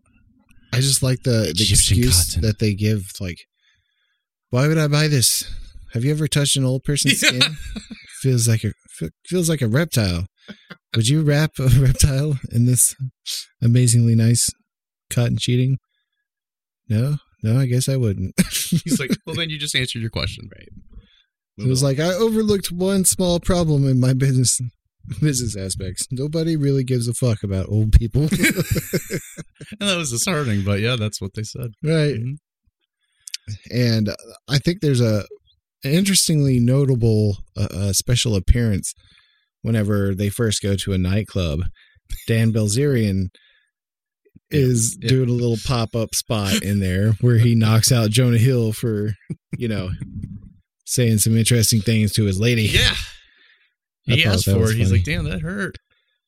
I 0.71 0.77
just 0.77 1.03
like 1.03 1.23
the, 1.23 1.31
the 1.31 1.49
Egyptian 1.49 1.73
excuse 1.97 2.35
cotton. 2.35 2.41
that 2.43 2.59
they 2.59 2.75
give. 2.75 3.11
Like, 3.19 3.39
why 4.51 4.69
would 4.69 4.77
I 4.77 4.87
buy 4.87 5.09
this? 5.09 5.51
Have 5.93 6.03
you 6.05 6.11
ever 6.11 6.27
touched 6.27 6.55
an 6.55 6.65
old 6.65 6.83
person's 6.83 7.21
Yeah. 7.21 7.29
skin? 7.29 7.41
Feels 8.21 8.47
like 8.47 8.63
a 8.63 8.73
feels 9.25 9.49
like 9.49 9.61
a 9.61 9.67
reptile. 9.67 10.25
Would 10.95 11.07
you 11.07 11.21
wrap 11.21 11.51
a 11.57 11.67
reptile 11.79 12.37
in 12.51 12.65
this 12.65 12.93
amazingly 13.61 14.13
nice 14.13 14.49
cotton 15.09 15.37
sheeting? 15.37 15.77
No, 16.89 17.15
no, 17.43 17.57
I 17.57 17.65
guess 17.65 17.87
I 17.87 17.95
wouldn't. 17.95 18.33
He's 18.83 18.99
like, 18.99 19.11
well, 19.25 19.37
then 19.37 19.49
you 19.49 19.57
just 19.57 19.73
answered 19.75 20.01
your 20.01 20.09
question, 20.09 20.49
right? 20.53 20.67
It 21.59 21.67
was 21.67 21.81
like 21.81 21.99
I 21.99 22.13
overlooked 22.13 22.71
one 22.73 23.05
small 23.05 23.39
problem 23.39 23.87
in 23.87 23.99
my 24.01 24.11
business 24.13 24.59
business 25.21 25.55
aspects. 25.55 26.05
Nobody 26.11 26.57
really 26.57 26.83
gives 26.83 27.07
a 27.07 27.13
fuck 27.13 27.41
about 27.41 27.69
old 27.69 27.93
people, 27.93 28.23
and 28.23 28.29
that 29.79 29.95
was 29.97 30.11
disheartening, 30.11 30.63
but 30.65 30.81
yeah, 30.81 30.97
that's 30.97 31.21
what 31.21 31.35
they 31.35 31.43
said. 31.43 31.71
right? 31.83 32.15
Mhm. 32.15 32.35
And 33.71 34.09
I 34.49 34.57
think 34.59 34.81
there's 34.81 35.01
a 35.01 35.25
interestingly 35.83 36.59
notable 36.59 37.37
uh, 37.57 37.67
uh, 37.71 37.93
special 37.93 38.35
appearance 38.35 38.93
whenever 39.61 40.13
they 40.15 40.29
first 40.29 40.61
go 40.61 40.75
to 40.75 40.93
a 40.93 40.97
nightclub. 40.97 41.61
Dan 42.27 42.51
Bilzerian 42.51 43.27
is 44.51 44.97
Yeah. 44.99 45.09
doing 45.09 45.29
a 45.29 45.33
little 45.33 45.57
pop 45.65 45.95
up 45.95 46.15
spot 46.15 46.63
in 46.63 46.79
there 46.79 47.11
where 47.21 47.37
he 47.37 47.55
knocks 47.55 47.91
out 47.91 48.09
Jonah 48.09 48.37
Hill 48.37 48.73
for 48.73 49.13
you 49.57 49.67
know 49.67 49.91
saying 50.85 51.19
some 51.19 51.37
interesting 51.37 51.81
things 51.81 52.11
to 52.13 52.23
his 52.25 52.39
lady. 52.39 52.63
Yeah. 52.63 52.93
I 54.09 54.13
He 54.13 54.25
asked 54.25 54.45
for 54.45 54.71
it. 54.71 54.75
He's 54.77 54.91
like, 54.91 55.03
damn, 55.03 55.25
that 55.25 55.41
hurt. 55.41 55.75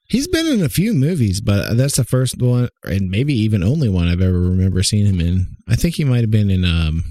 He's 0.08 0.28
been 0.28 0.46
in 0.46 0.62
a 0.62 0.70
few 0.70 0.94
movies, 0.94 1.42
but 1.42 1.76
that's 1.78 1.96
the 1.96 2.04
first 2.04 2.40
one, 2.40 2.68
and 2.84 3.10
maybe 3.10 3.34
even 3.34 3.64
only 3.64 3.88
one 3.90 4.08
I've 4.08 4.22
ever 4.22 4.40
remember 4.40 4.84
seeing 4.84 5.06
him 5.08 5.20
in. 5.22 5.48
I 5.70 5.76
think 5.76 5.96
he 5.96 6.04
might 6.04 6.20
have 6.20 6.30
been 6.30 6.52
in 6.52 6.64
um, 6.66 7.04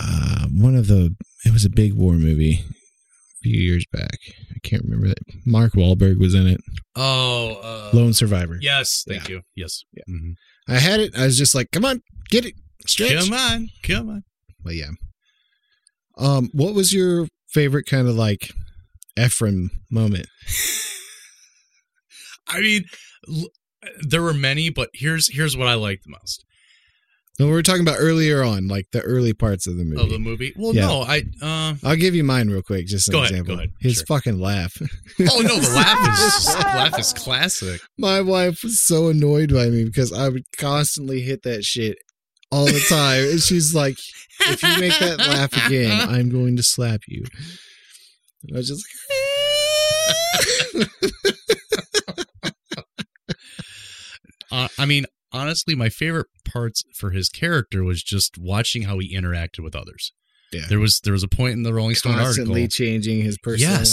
uh, 0.00 0.46
one 0.52 0.76
of 0.76 0.86
the. 0.86 1.14
It 1.44 1.52
was 1.52 1.64
a 1.64 1.70
big 1.70 1.94
war 1.94 2.14
movie 2.14 2.64
a 2.64 3.38
few 3.42 3.60
years 3.60 3.84
back. 3.92 4.18
I 4.54 4.58
can't 4.62 4.82
remember 4.82 5.08
that. 5.08 5.18
Mark 5.46 5.72
Wahlberg 5.74 6.18
was 6.18 6.34
in 6.34 6.46
it. 6.48 6.60
Oh, 6.96 7.60
uh, 7.62 7.90
Lone 7.96 8.12
Survivor. 8.12 8.58
yes. 8.60 9.04
Thank 9.06 9.28
Yeah. 9.28 9.36
you. 9.36 9.42
Yes. 9.54 9.82
Yeah. 9.92 10.02
Mhm. 10.08 10.34
I 10.68 10.78
had 10.78 11.00
it. 11.00 11.16
I 11.16 11.26
was 11.26 11.38
just 11.38 11.54
like, 11.54 11.70
"Come 11.70 11.84
on, 11.84 12.02
get 12.30 12.44
it, 12.44 12.54
stretch." 12.86 13.24
Come 13.24 13.32
on. 13.32 13.68
Come 13.82 14.10
on. 14.10 14.24
But 14.62 14.74
yeah. 14.74 14.90
Um, 16.18 16.50
what 16.52 16.74
was 16.74 16.92
your 16.92 17.28
favorite 17.48 17.86
kind 17.86 18.08
of 18.08 18.16
like 18.16 18.52
Ephraim 19.18 19.70
moment? 19.90 20.26
I 22.48 22.60
mean, 22.60 22.84
l- 23.28 23.50
there 24.00 24.22
were 24.22 24.34
many, 24.34 24.70
but 24.70 24.90
here's 24.94 25.32
here's 25.34 25.56
what 25.56 25.68
I 25.68 25.74
liked 25.74 26.04
the 26.04 26.10
most 26.10 26.44
No, 27.38 27.46
we 27.46 27.52
were 27.52 27.62
talking 27.62 27.82
about 27.82 27.98
earlier 28.00 28.42
on, 28.42 28.66
like 28.66 28.86
the 28.90 29.00
early 29.00 29.32
parts 29.32 29.68
of 29.68 29.76
the 29.76 29.84
movie. 29.84 30.02
of 30.02 30.10
the 30.10 30.18
movie. 30.18 30.52
Well, 30.56 30.74
Yeah. 30.74 30.86
no, 30.86 31.02
I. 31.02 31.22
Uh, 31.40 31.74
I'll 31.84 31.94
give 31.96 32.14
you 32.16 32.24
mine 32.24 32.48
real 32.50 32.62
quick, 32.62 32.86
just 32.86 33.06
an 33.08 33.12
Go 33.12 33.18
ahead, 33.20 33.30
example. 33.30 33.54
go 33.54 33.58
ahead. 33.60 33.72
His 33.80 33.98
Sure. 33.98 34.06
fucking 34.06 34.40
laugh. 34.40 34.72
oh 34.80 35.40
no, 35.40 35.56
the 35.58 35.70
laugh 35.74 36.18
is 36.36 36.46
the 36.46 36.58
laugh 36.58 36.98
is 36.98 37.12
classic. 37.12 37.80
My 37.96 38.20
wife 38.20 38.62
was 38.64 38.80
so 38.84 39.08
annoyed 39.08 39.52
by 39.54 39.68
me 39.68 39.84
because 39.84 40.12
I 40.12 40.28
would 40.28 40.44
constantly 40.56 41.20
hit 41.20 41.42
that 41.44 41.62
shit 41.64 41.98
all 42.50 42.64
the 42.66 42.84
time. 42.88 43.30
and 43.30 43.40
she's 43.40 43.72
like, 43.74 43.96
if 44.40 44.62
you 44.62 44.80
make 44.80 44.98
that 44.98 45.18
laugh 45.18 45.52
again, 45.66 45.92
I'm 46.08 46.30
going 46.30 46.56
to 46.56 46.62
slap 46.64 47.02
you. 47.06 47.24
And 48.42 48.56
I 48.56 48.58
was 48.58 48.68
just 48.68 48.84
like, 50.74 50.88
Uh, 54.50 54.66
I 54.78 54.86
mean, 54.86 55.04
honestly, 55.32 55.74
my 55.74 55.88
favorite 55.88 56.26
parts 56.44 56.82
for 56.94 57.10
his 57.10 57.28
character 57.28 57.84
was 57.84 58.02
just 58.02 58.36
watching 58.38 58.82
how 58.82 58.98
he 58.98 59.14
interacted 59.16 59.60
with 59.62 59.74
others. 59.76 60.12
Yeah. 60.52 60.62
There 60.68 60.78
was 60.80 61.00
there 61.00 61.12
was 61.12 61.22
a 61.22 61.28
point 61.28 61.52
in 61.54 61.62
the 61.62 61.74
Rolling 61.74 61.94
Stone 61.94 62.14
constantly 62.14 62.62
article. 62.62 62.68
changing 62.86 63.20
his 63.20 63.36
Yes. 63.36 63.42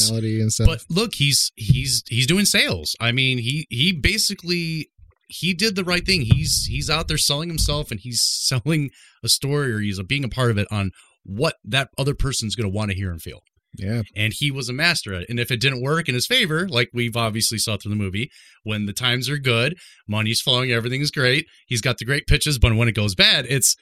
personality 0.09 0.39
and 0.39 0.51
stuff. 0.53 0.67
But 0.67 0.83
look, 0.89 1.15
he's 1.15 1.51
he's 1.55 2.01
he's 2.09 2.27
doing 2.27 2.45
sales. 2.45 2.95
I 3.01 3.11
mean, 3.11 3.39
he 3.39 3.67
he 3.69 3.91
basically 3.91 4.89
he 5.27 5.53
did 5.53 5.75
the 5.75 5.83
right 5.83 6.05
thing. 6.05 6.21
He's 6.21 6.65
he's 6.69 6.89
out 6.89 7.07
there 7.09 7.17
selling 7.17 7.49
himself 7.49 7.91
and 7.91 7.99
he's 7.99 8.21
selling 8.25 8.89
a 9.23 9.27
story 9.27 9.73
or 9.73 9.79
he's 9.79 10.01
being 10.03 10.23
a 10.23 10.29
part 10.29 10.49
of 10.51 10.57
it 10.57 10.67
on 10.71 10.91
what 11.23 11.55
that 11.65 11.89
other 11.97 12.13
person's 12.15 12.55
going 12.55 12.71
to 12.71 12.73
want 12.73 12.91
to 12.91 12.95
hear 12.95 13.11
and 13.11 13.21
feel. 13.21 13.41
Yeah. 13.77 14.01
and 14.15 14.33
he 14.35 14.51
was 14.51 14.69
a 14.69 14.73
master 14.73 15.13
at 15.13 15.23
it. 15.23 15.29
And 15.29 15.39
if 15.39 15.51
it 15.51 15.59
didn't 15.61 15.81
work 15.81 16.07
in 16.09 16.15
his 16.15 16.27
favor, 16.27 16.67
like 16.67 16.89
we've 16.93 17.15
obviously 17.17 17.57
saw 17.57 17.77
through 17.77 17.89
the 17.91 17.95
movie, 17.95 18.29
when 18.63 18.85
the 18.85 18.93
times 18.93 19.29
are 19.29 19.37
good, 19.37 19.75
money's 20.07 20.41
flowing, 20.41 20.71
everything's 20.71 21.11
great, 21.11 21.45
he's 21.67 21.81
got 21.81 21.97
the 21.97 22.05
great 22.05 22.27
pitches, 22.27 22.57
but 22.59 22.75
when 22.75 22.87
it 22.87 22.95
goes 22.95 23.15
bad, 23.15 23.45
it's 23.49 23.75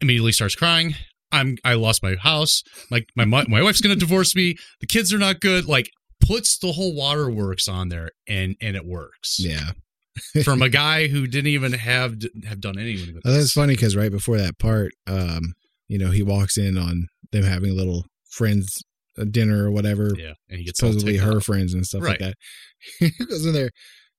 immediately 0.00 0.32
starts 0.32 0.54
crying. 0.54 0.94
I'm 1.30 1.56
I 1.64 1.74
lost 1.74 2.02
my 2.02 2.14
house. 2.16 2.62
My 2.90 3.04
my 3.16 3.24
my, 3.24 3.44
my 3.48 3.62
wife's 3.62 3.80
gonna 3.80 3.96
divorce 3.96 4.34
me. 4.34 4.56
The 4.80 4.86
kids 4.86 5.12
are 5.12 5.18
not 5.18 5.40
good. 5.40 5.66
Like 5.66 5.90
puts 6.20 6.58
the 6.58 6.72
whole 6.72 6.94
waterworks 6.94 7.68
on 7.68 7.90
there, 7.90 8.10
and 8.26 8.56
and 8.60 8.76
it 8.76 8.86
works 8.86 9.36
Yeah. 9.38 9.72
from 10.44 10.62
a 10.62 10.68
guy 10.68 11.06
who 11.08 11.26
didn't 11.26 11.48
even 11.48 11.72
have 11.74 12.14
have 12.46 12.60
done 12.60 12.78
anything. 12.78 13.14
With 13.14 13.24
that's 13.24 13.52
funny 13.52 13.74
because 13.74 13.94
right 13.94 14.10
before 14.10 14.38
that 14.38 14.58
part, 14.58 14.92
um, 15.06 15.52
you 15.86 15.98
know, 15.98 16.10
he 16.10 16.22
walks 16.22 16.56
in 16.56 16.78
on 16.78 17.08
them 17.32 17.44
having 17.44 17.70
a 17.70 17.74
little 17.74 18.04
friends 18.30 18.82
uh, 19.18 19.24
dinner 19.30 19.64
or 19.64 19.70
whatever, 19.70 20.12
Yeah, 20.16 20.34
and 20.48 20.58
he 20.58 20.64
gets 20.64 20.78
supposedly 20.78 21.16
her 21.16 21.38
off. 21.38 21.44
friends 21.44 21.74
and 21.74 21.86
stuff 21.86 22.02
like 22.02 22.18
that. 22.20 22.34
he 23.00 23.10
goes 23.24 23.44
in 23.46 23.52
there. 23.52 23.70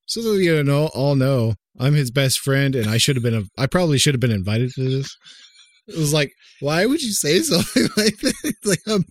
So 0.06 0.22
that 0.24 0.42
you 0.42 0.64
know, 0.64 0.88
all 0.96 1.16
know 1.16 1.54
I'm 1.80 1.94
his 1.94 2.12
best 2.12 2.40
friend, 2.40 2.76
and 2.76 2.90
I 2.90 2.98
should 2.98 3.16
have 3.16 3.24
been. 3.24 3.48
I 3.58 3.68
probably 3.68 3.98
should 4.00 4.14
have 4.16 4.20
been 4.22 4.32
invited 4.32 4.72
to 4.74 4.84
this. 4.84 5.16
It 5.88 5.98
was 5.98 6.14
like, 6.14 6.34
why 6.60 6.86
would 6.86 7.02
you 7.02 7.12
say 7.14 7.40
something 7.42 7.88
like 7.98 8.18
that? 8.20 8.54
Like, 8.66 8.82
um, 8.88 9.06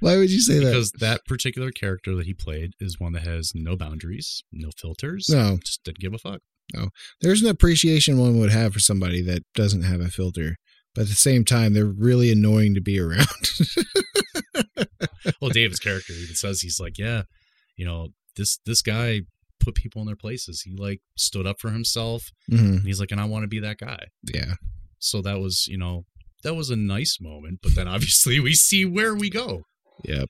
why 0.00 0.16
would 0.16 0.30
you 0.30 0.40
say 0.40 0.58
that? 0.58 0.66
because 0.66 0.90
that 0.98 1.20
particular 1.26 1.70
character 1.70 2.14
that 2.16 2.26
he 2.26 2.34
played 2.34 2.72
is 2.80 2.98
one 3.00 3.12
that 3.12 3.22
has 3.22 3.52
no 3.54 3.76
boundaries, 3.76 4.42
no 4.52 4.70
filters. 4.76 5.28
No, 5.30 5.58
just 5.64 5.84
didn't 5.84 6.00
give 6.00 6.12
a 6.14 6.18
fuck. 6.18 6.40
No, 6.74 6.88
there's 7.20 7.42
an 7.42 7.48
appreciation 7.48 8.18
one 8.18 8.38
would 8.40 8.50
have 8.50 8.72
for 8.74 8.80
somebody 8.80 9.22
that 9.22 9.42
doesn't 9.54 9.84
have 9.84 10.00
a 10.00 10.08
filter, 10.08 10.56
but 10.96 11.02
at 11.02 11.08
the 11.08 11.14
same 11.14 11.44
time, 11.44 11.74
they're 11.74 11.84
really 11.86 12.32
annoying 12.32 12.74
to 12.74 12.80
be 12.80 12.98
around. 12.98 13.28
Well, 15.40 15.50
David's 15.50 15.78
character 15.80 16.12
even 16.12 16.34
says 16.36 16.60
he's 16.60 16.78
like, 16.80 16.98
yeah, 16.98 17.22
you 17.76 17.84
know, 17.84 18.08
this 18.36 18.58
this 18.64 18.80
guy 18.80 19.22
put 19.60 19.74
people 19.74 20.00
in 20.00 20.06
their 20.06 20.16
places. 20.16 20.62
He 20.62 20.74
like 20.76 21.00
stood 21.16 21.46
up 21.46 21.56
for 21.60 21.70
himself, 21.70 22.30
Mhm. 22.50 22.58
and 22.78 22.86
he's 22.86 23.00
like, 23.00 23.10
and 23.10 23.20
I 23.20 23.24
want 23.24 23.42
to 23.42 23.48
be 23.48 23.58
that 23.60 23.78
guy. 23.78 24.06
Yeah. 24.32 24.54
So 24.98 25.20
that 25.22 25.40
was, 25.40 25.66
you 25.66 25.76
know, 25.78 26.04
that 26.42 26.54
was 26.54 26.70
a 26.70 26.76
nice 26.76 27.18
moment. 27.20 27.58
But 27.62 27.74
then 27.74 27.88
obviously 27.88 28.38
we 28.40 28.54
see 28.54 28.84
where 28.84 29.14
we 29.14 29.28
go. 29.28 29.62
Yep. 30.04 30.28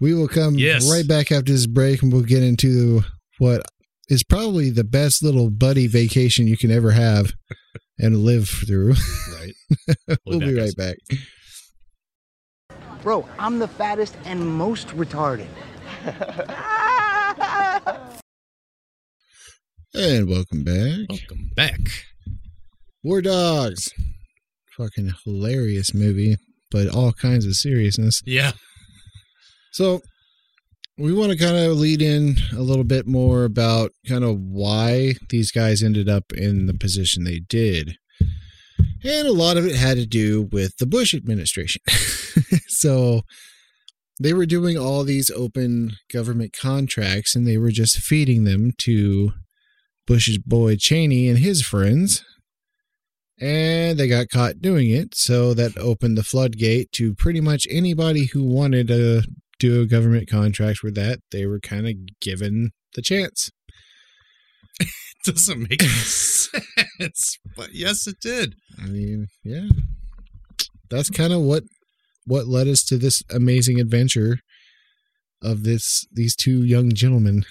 We 0.00 0.14
will 0.14 0.28
come 0.28 0.54
Yes. 0.58 0.88
right 0.90 1.06
back 1.06 1.32
after 1.32 1.52
this 1.52 1.66
break 1.66 2.02
and 2.02 2.12
we'll 2.12 2.22
get 2.22 2.42
into 2.42 3.02
what 3.38 3.62
is 4.08 4.22
probably 4.22 4.70
the 4.70 4.84
best 4.84 5.22
little 5.22 5.50
buddy 5.50 5.86
vacation 5.86 6.46
you 6.46 6.56
can 6.56 6.70
ever 6.70 6.92
have 6.92 7.32
and 7.98 8.18
live 8.24 8.48
through. 8.48 8.94
Right. 9.34 10.16
we'll 10.24 10.40
be 10.40 10.58
right 10.58 10.74
back. 10.74 10.96
Bro, 13.02 13.28
I'm 13.38 13.58
the 13.58 13.68
fattest 13.68 14.16
and 14.24 14.46
most 14.46 14.88
retarded. 14.88 15.48
And 19.96 20.28
welcome 20.28 20.64
back. 20.64 21.06
Welcome 21.08 21.50
back. 21.54 21.78
War 23.04 23.20
Dogs. 23.20 23.90
Fucking 24.76 25.12
hilarious 25.24 25.94
movie, 25.94 26.36
but 26.70 26.88
all 26.88 27.12
kinds 27.12 27.46
of 27.46 27.54
seriousness. 27.54 28.20
Yeah. 28.24 28.52
So 29.72 30.00
we 30.96 31.12
want 31.12 31.32
to 31.32 31.38
kind 31.38 31.56
of 31.56 31.76
lead 31.76 32.00
in 32.00 32.36
a 32.52 32.60
little 32.60 32.84
bit 32.84 33.06
more 33.06 33.44
about 33.44 33.90
kind 34.08 34.22
of 34.22 34.38
why 34.38 35.14
these 35.28 35.50
guys 35.50 35.82
ended 35.82 36.08
up 36.08 36.32
in 36.32 36.66
the 36.66 36.74
position 36.74 37.24
they 37.24 37.40
did. 37.40 37.96
And 39.02 39.26
a 39.26 39.32
lot 39.32 39.56
of 39.56 39.66
it 39.66 39.74
had 39.74 39.96
to 39.96 40.06
do 40.06 40.48
with 40.52 40.76
the 40.78 40.86
Bush 40.86 41.12
administration. 41.12 41.82
so 42.68 43.22
they 44.20 44.32
were 44.32 44.46
doing 44.46 44.78
all 44.78 45.02
these 45.02 45.30
open 45.30 45.92
government 46.12 46.54
contracts 46.58 47.34
and 47.34 47.46
they 47.46 47.58
were 47.58 47.72
just 47.72 47.98
feeding 47.98 48.44
them 48.44 48.70
to 48.78 49.32
Bush's 50.06 50.38
boy 50.38 50.76
Cheney 50.76 51.28
and 51.28 51.38
his 51.38 51.62
friends. 51.62 52.24
And 53.40 53.98
they 53.98 54.06
got 54.06 54.28
caught 54.28 54.62
doing 54.62 54.90
it. 54.90 55.16
So 55.16 55.54
that 55.54 55.76
opened 55.76 56.16
the 56.16 56.22
floodgate 56.22 56.92
to 56.92 57.14
pretty 57.14 57.40
much 57.40 57.66
anybody 57.68 58.26
who 58.26 58.44
wanted 58.44 58.88
to 58.88 59.24
a 59.72 59.86
government 59.86 60.28
contract 60.28 60.82
with 60.82 60.94
that. 60.96 61.20
They 61.30 61.46
were 61.46 61.60
kind 61.60 61.86
of 61.88 61.94
given 62.20 62.70
the 62.94 63.02
chance. 63.02 63.50
it 64.80 64.88
Doesn't 65.24 65.68
make 65.68 65.82
sense. 65.82 67.38
But 67.56 67.72
yes, 67.72 68.06
it 68.06 68.16
did. 68.20 68.54
I 68.78 68.86
mean, 68.86 69.28
yeah. 69.42 69.68
That's 70.90 71.10
kind 71.10 71.32
of 71.32 71.40
what 71.40 71.64
what 72.26 72.46
led 72.46 72.68
us 72.68 72.82
to 72.84 72.96
this 72.96 73.22
amazing 73.30 73.80
adventure 73.80 74.38
of 75.42 75.62
this 75.62 76.06
these 76.12 76.34
two 76.34 76.62
young 76.62 76.92
gentlemen 76.92 77.44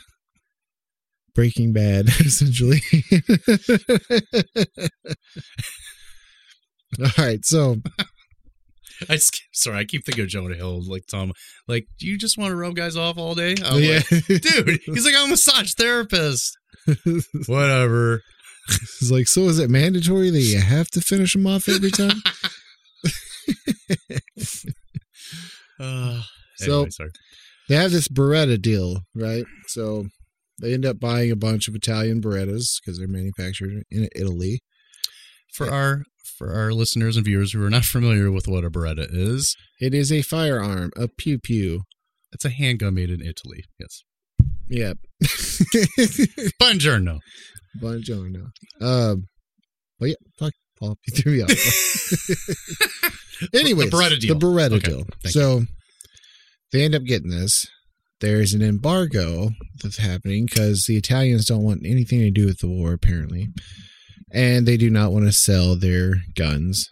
breaking 1.35 1.73
bad 1.73 2.07
essentially. 2.19 2.81
All 6.99 7.11
right, 7.17 7.43
so 7.43 7.77
I 9.09 9.15
just, 9.15 9.41
sorry, 9.53 9.77
I 9.77 9.85
keep 9.85 10.05
thinking 10.05 10.23
of 10.23 10.29
Jonah 10.29 10.55
Hill, 10.55 10.81
like 10.87 11.03
Tom, 11.09 11.31
like, 11.67 11.85
do 11.99 12.07
you 12.07 12.17
just 12.17 12.37
want 12.37 12.51
to 12.51 12.55
rub 12.55 12.75
guys 12.75 12.95
off 12.95 13.17
all 13.17 13.35
day? 13.35 13.55
I'm 13.63 13.81
yeah, 13.81 14.01
like, 14.11 14.25
dude, 14.41 14.79
he's 14.85 15.05
like, 15.05 15.15
I'm 15.15 15.27
a 15.27 15.29
massage 15.31 15.73
therapist. 15.73 16.57
Whatever. 17.47 18.21
it's 18.69 19.11
like, 19.11 19.27
so 19.27 19.41
is 19.43 19.59
it 19.59 19.69
mandatory 19.69 20.29
that 20.29 20.39
you 20.39 20.59
have 20.59 20.89
to 20.91 21.01
finish 21.01 21.33
them 21.33 21.47
off 21.47 21.67
every 21.69 21.91
time? 21.91 22.21
Uh, 25.79 26.21
So- 26.57 26.83
anyway, 26.83 27.09
they 27.69 27.75
have 27.75 27.91
this 27.91 28.07
Beretta 28.07 28.61
deal, 28.61 29.01
right? 29.15 29.45
So 29.67 30.05
they 30.61 30.73
end 30.73 30.85
up 30.85 30.99
buying 30.99 31.31
a 31.31 31.35
bunch 31.35 31.67
of 31.67 31.75
Italian 31.75 32.21
Berettas 32.21 32.79
because 32.79 32.99
they're 32.99 33.07
manufactured 33.07 33.83
in 33.89 34.07
Italy. 34.15 34.61
For 35.53 35.69
our 35.69 36.03
for 36.37 36.53
our 36.53 36.71
listeners 36.73 37.15
and 37.17 37.25
viewers 37.25 37.53
who 37.53 37.63
are 37.65 37.69
not 37.69 37.85
familiar 37.85 38.31
with 38.31 38.47
what 38.47 38.63
a 38.63 38.69
Beretta 38.69 39.07
is, 39.09 39.55
It 39.79 39.93
is 39.93 40.11
a 40.11 40.21
firearm, 40.21 40.91
a 40.95 41.07
pew 41.07 41.37
pew. 41.39 41.83
it's 42.31 42.45
a 42.45 42.49
handgun 42.49 42.95
made 42.95 43.09
in 43.09 43.21
Italy. 43.21 43.63
Yes. 43.79 44.03
Yep. 44.69 44.97
Buongiorno. 46.61 47.19
Buongiorno. 47.81 48.47
Um, 48.81 49.27
well, 49.99 50.09
yeah, 50.09 50.15
fuck, 50.39 50.53
Paul, 50.79 50.97
you 51.07 51.13
threw 51.15 51.33
me 51.33 51.41
off. 51.43 51.49
Anyways, 53.53 53.89
The 53.89 53.95
Beretta 53.97 54.19
deal. 54.19 54.37
The 54.39 54.45
Beretta 54.45 54.73
Okay, 54.77 54.89
deal. 54.91 55.03
So 55.31 55.63
they 56.71 56.83
end 56.83 56.95
up 56.95 57.03
getting 57.03 57.29
this. 57.29 57.67
There's 58.21 58.53
an 58.53 58.61
embargo 58.61 59.49
that's 59.81 59.97
happening 59.97 60.45
because 60.45 60.85
the 60.85 60.95
Italians 60.95 61.45
don't 61.45 61.63
want 61.63 61.81
anything 61.85 62.19
to 62.21 62.31
do 62.31 62.45
with 62.45 62.59
the 62.59 62.69
war, 62.69 62.93
apparently. 62.93 63.49
And 64.33 64.65
they 64.65 64.77
do 64.77 64.89
not 64.89 65.11
want 65.11 65.25
to 65.25 65.31
sell 65.31 65.75
their 65.75 66.15
guns 66.35 66.89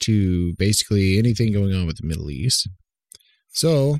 to 0.00 0.52
basically 0.54 1.18
anything 1.18 1.52
going 1.52 1.72
on 1.72 1.86
with 1.86 1.98
the 1.98 2.06
Middle 2.06 2.30
East. 2.30 2.68
So 3.50 3.98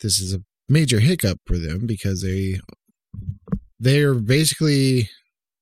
this 0.00 0.18
is 0.18 0.34
a 0.34 0.42
major 0.68 1.00
hiccup 1.00 1.38
for 1.46 1.58
them 1.58 1.86
because 1.86 2.22
they 2.22 2.60
they're 3.78 4.14
basically 4.14 5.10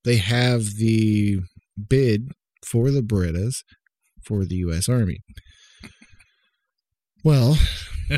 they 0.05 0.17
have 0.17 0.77
the 0.79 1.41
bid 1.89 2.31
for 2.65 2.91
the 2.91 3.01
Berettas 3.01 3.65
for 4.23 4.45
the 4.45 4.57
U.S. 4.57 4.89
Army. 4.89 5.19
Well, 7.25 7.59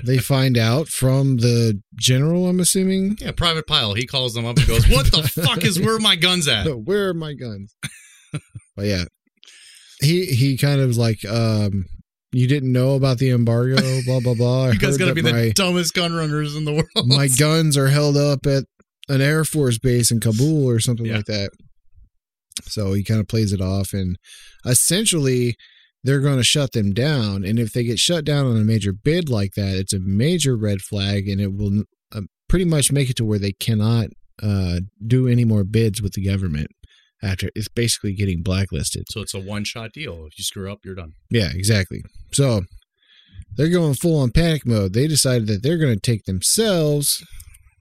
they 0.04 0.18
find 0.18 0.56
out 0.58 0.88
from 0.88 1.38
the 1.38 1.80
general. 1.94 2.48
I'm 2.48 2.60
assuming. 2.60 3.16
Yeah, 3.20 3.32
Private 3.32 3.66
Pile. 3.66 3.94
He 3.94 4.06
calls 4.06 4.34
them 4.34 4.44
up 4.46 4.56
and 4.58 4.66
goes, 4.66 4.88
"What 4.88 5.06
the 5.10 5.22
fuck 5.44 5.64
is 5.64 5.78
where 5.80 5.96
are 5.96 6.00
my 6.00 6.16
guns 6.16 6.48
at?" 6.48 6.66
Where 6.66 7.08
are 7.08 7.14
my 7.14 7.34
guns? 7.34 7.74
but 8.76 8.86
yeah, 8.86 9.04
he 10.00 10.26
he 10.26 10.56
kind 10.56 10.80
of 10.80 10.96
like 10.96 11.24
um, 11.24 11.86
you 12.32 12.46
didn't 12.46 12.72
know 12.72 12.94
about 12.94 13.18
the 13.18 13.30
embargo. 13.30 13.76
Blah 14.04 14.20
blah 14.20 14.34
blah. 14.34 14.64
I 14.66 14.70
You 14.72 14.78
guys 14.78 14.96
got 14.98 15.06
to 15.06 15.14
be 15.14 15.22
my, 15.22 15.32
the 15.32 15.52
dumbest 15.52 15.94
gun 15.94 16.14
runners 16.14 16.54
in 16.56 16.64
the 16.64 16.72
world. 16.72 17.06
my 17.06 17.28
guns 17.28 17.76
are 17.76 17.88
held 17.88 18.16
up 18.16 18.46
at 18.46 18.64
an 19.08 19.20
air 19.20 19.44
force 19.44 19.78
base 19.78 20.10
in 20.10 20.20
Kabul 20.20 20.68
or 20.68 20.80
something 20.80 21.06
Yeah. 21.06 21.16
like 21.16 21.26
that. 21.26 21.50
So 22.64 22.92
he 22.94 23.04
kind 23.04 23.20
of 23.20 23.28
plays 23.28 23.52
it 23.52 23.60
off, 23.60 23.92
and 23.92 24.16
essentially, 24.64 25.56
they're 26.06 26.20
going 26.20 26.36
to 26.36 26.44
shut 26.44 26.72
them 26.72 26.92
down. 26.92 27.44
And 27.44 27.58
if 27.58 27.72
they 27.72 27.82
get 27.82 27.98
shut 27.98 28.24
down 28.24 28.46
on 28.46 28.56
a 28.56 28.64
major 28.64 28.92
bid 28.92 29.28
like 29.28 29.54
that, 29.56 29.76
it's 29.76 29.92
a 29.92 29.98
major 29.98 30.56
red 30.56 30.80
flag, 30.80 31.28
and 31.28 31.40
it 31.40 31.52
will 31.52 31.82
uh, 32.14 32.22
pretty 32.48 32.64
much 32.64 32.92
make 32.92 33.10
it 33.10 33.16
to 33.16 33.24
where 33.24 33.40
they 33.40 33.52
cannot 33.52 34.06
uh, 34.42 34.80
do 35.04 35.26
any 35.26 35.44
more 35.44 35.64
bids 35.64 36.00
with 36.00 36.12
the 36.12 36.24
government. 36.24 36.68
After 37.22 37.48
it's 37.54 37.68
basically 37.68 38.12
getting 38.12 38.42
blacklisted. 38.42 39.04
So 39.08 39.22
it's 39.22 39.32
a 39.32 39.40
one 39.40 39.64
shot 39.64 39.92
deal. 39.94 40.26
If 40.26 40.38
you 40.38 40.44
screw 40.44 40.70
up, 40.70 40.80
you're 40.84 40.94
done. 40.94 41.12
Yeah, 41.30 41.48
exactly. 41.52 42.02
So 42.32 42.60
they're 43.56 43.70
going 43.70 43.94
full 43.94 44.20
on 44.20 44.30
panic 44.32 44.66
mode. 44.66 44.92
They 44.92 45.08
decided 45.08 45.48
that 45.48 45.62
they're 45.62 45.78
going 45.78 45.94
to 45.94 46.00
take 46.00 46.24
themselves, 46.24 47.24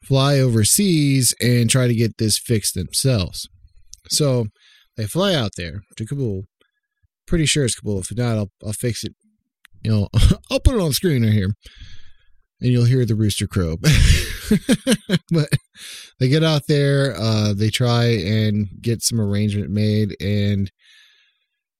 fly 0.07 0.39
overseas, 0.39 1.35
and 1.41 1.69
try 1.69 1.87
to 1.87 1.93
get 1.93 2.17
this 2.17 2.39
fixed 2.39 2.75
themselves. 2.75 3.47
So 4.09 4.45
they 4.95 5.05
fly 5.05 5.35
out 5.35 5.51
there 5.57 5.81
to 5.97 6.05
Kabul. 6.05 6.45
Pretty 7.27 7.45
sure 7.45 7.65
it's 7.65 7.75
Kabul. 7.75 7.99
If 7.99 8.15
not, 8.15 8.37
I'll, 8.37 8.51
I'll 8.65 8.73
fix 8.73 9.03
it 9.03 9.15
you 9.85 9.91
know, 9.91 10.07
I'll 10.51 10.59
put 10.59 10.75
it 10.75 10.81
on 10.81 10.93
screen 10.93 11.23
right 11.23 11.31
here, 11.31 11.51
and 12.59 12.71
you'll 12.71 12.85
hear 12.85 13.05
the 13.05 13.15
rooster 13.15 13.47
crow. 13.47 13.77
but 15.31 15.49
they 16.19 16.27
get 16.27 16.43
out 16.43 16.63
there, 16.67 17.15
uh, 17.15 17.53
they 17.53 17.69
try 17.69 18.05
and 18.05 18.67
get 18.81 19.03
some 19.03 19.21
arrangement 19.21 19.69
made, 19.69 20.15
and 20.19 20.71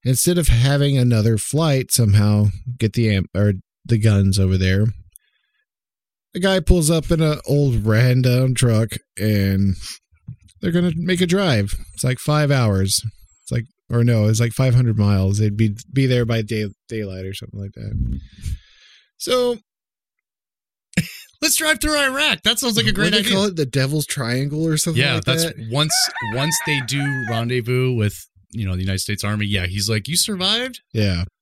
instead 0.04 0.38
of 0.38 0.48
having 0.48 0.96
another 0.96 1.36
flight, 1.36 1.90
somehow 1.90 2.46
get 2.78 2.92
the 2.92 3.12
amp 3.14 3.26
or 3.34 3.54
the 3.84 3.98
guns 3.98 4.38
over 4.38 4.56
there. 4.56 4.86
A 6.34 6.38
guy 6.38 6.60
pulls 6.60 6.90
up 6.90 7.10
in 7.10 7.22
an 7.22 7.40
old 7.48 7.84
ran 7.84 8.22
down 8.22 8.54
truck, 8.54 8.90
and 9.18 9.74
they're 10.60 10.70
gonna 10.70 10.92
make 10.94 11.20
a 11.20 11.26
drive. 11.26 11.74
It's 11.94 12.04
like 12.04 12.18
five 12.18 12.52
hours. 12.52 13.02
It's 13.42 13.50
like, 13.50 13.64
or 13.90 14.04
no, 14.04 14.26
it's 14.28 14.40
like 14.40 14.52
five 14.52 14.74
hundred 14.74 14.98
miles. 14.98 15.38
They'd 15.38 15.56
be 15.56 15.76
be 15.92 16.06
there 16.06 16.24
by 16.24 16.42
day 16.42 16.66
daylight 16.88 17.24
or 17.24 17.34
something 17.34 17.60
like 17.60 17.72
that. 17.72 18.20
So 19.18 19.58
Let's 21.42 21.56
drive 21.56 21.80
through 21.80 21.98
Iraq. 21.98 22.42
That 22.44 22.58
sounds 22.58 22.76
like 22.78 22.86
a 22.86 22.92
great 22.92 23.06
what 23.06 23.12
do 23.12 23.18
they 23.22 23.26
idea. 23.26 23.32
call 23.32 23.44
it? 23.44 23.56
The 23.56 23.66
Devil's 23.66 24.06
Triangle 24.06 24.66
or 24.66 24.76
something 24.78 25.02
Yeah, 25.02 25.14
like 25.16 25.24
that's 25.24 25.44
that. 25.44 25.54
once 25.70 25.94
once 26.34 26.56
they 26.66 26.80
do 26.86 27.02
rendezvous 27.30 27.94
with 27.94 28.26
you 28.52 28.66
know 28.66 28.74
the 28.74 28.80
United 28.80 29.00
States 29.00 29.22
Army. 29.22 29.46
Yeah, 29.46 29.66
he's 29.66 29.88
like, 29.88 30.08
you 30.08 30.16
survived. 30.16 30.80
Yeah. 30.92 31.24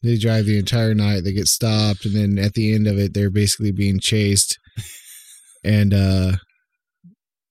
They 0.00 0.16
drive 0.16 0.46
the 0.46 0.60
entire 0.60 0.94
night. 0.94 1.24
They 1.24 1.32
get 1.32 1.48
stopped, 1.48 2.04
and 2.04 2.14
then 2.14 2.38
at 2.38 2.54
the 2.54 2.72
end 2.72 2.86
of 2.86 2.96
it, 2.98 3.14
they're 3.14 3.30
basically 3.30 3.72
being 3.72 3.98
chased. 3.98 4.56
And 5.64 5.92
uh 5.92 6.32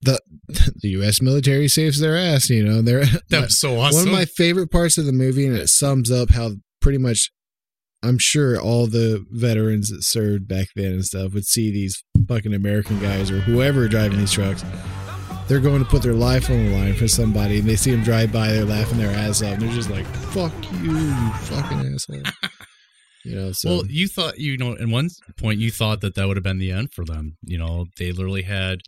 the 0.01 0.19
the 0.47 0.89
U.S. 0.89 1.21
military 1.21 1.67
saves 1.67 1.99
their 1.99 2.17
ass. 2.17 2.49
You 2.49 2.63
know, 2.63 2.81
they're 2.81 3.05
That 3.29 3.43
was 3.43 3.59
so 3.59 3.79
awesome. 3.79 3.99
one 3.99 4.07
of 4.07 4.13
my 4.13 4.25
favorite 4.25 4.71
parts 4.71 4.97
of 4.97 5.05
the 5.05 5.11
movie, 5.11 5.47
and 5.47 5.55
it 5.55 5.69
sums 5.69 6.11
up 6.11 6.31
how 6.31 6.51
pretty 6.81 6.97
much 6.97 7.31
I'm 8.03 8.17
sure 8.19 8.59
all 8.59 8.87
the 8.87 9.25
veterans 9.31 9.89
that 9.89 10.03
served 10.03 10.47
back 10.47 10.67
then 10.75 10.93
and 10.93 11.05
stuff 11.05 11.33
would 11.33 11.45
see 11.45 11.71
these 11.71 12.03
fucking 12.27 12.53
American 12.53 12.99
guys 12.99 13.31
or 13.31 13.39
whoever 13.39 13.87
driving 13.87 14.19
these 14.19 14.31
trucks. 14.31 14.63
They're 15.47 15.59
going 15.61 15.83
to 15.83 15.89
put 15.89 16.03
their 16.03 16.13
life 16.13 16.49
on 16.49 16.65
the 16.65 16.71
line 16.73 16.93
for 16.93 17.07
somebody, 17.07 17.59
and 17.59 17.67
they 17.67 17.77
see 17.77 17.91
them 17.91 18.03
drive 18.03 18.33
by. 18.33 18.51
They're 18.51 18.65
laughing 18.65 18.97
their 18.97 19.15
ass 19.15 19.41
off, 19.41 19.53
and 19.53 19.61
they're 19.61 19.73
just 19.73 19.89
like, 19.89 20.05
"Fuck 20.05 20.51
you, 20.73 20.91
you 20.91 21.31
fucking 21.33 21.93
asshole." 21.93 22.21
You 23.23 23.35
know, 23.35 23.51
so 23.53 23.69
well, 23.69 23.85
you 23.87 24.07
thought 24.07 24.37
you 24.39 24.57
know, 24.57 24.73
at 24.73 24.87
one 24.87 25.09
point 25.37 25.59
you 25.59 25.71
thought 25.71 26.01
that 26.01 26.15
that 26.15 26.27
would 26.27 26.37
have 26.37 26.43
been 26.43 26.59
the 26.59 26.71
end 26.71 26.93
for 26.93 27.03
them. 27.05 27.37
You 27.43 27.57
know, 27.57 27.85
they 27.97 28.11
literally 28.11 28.43
had, 28.43 28.79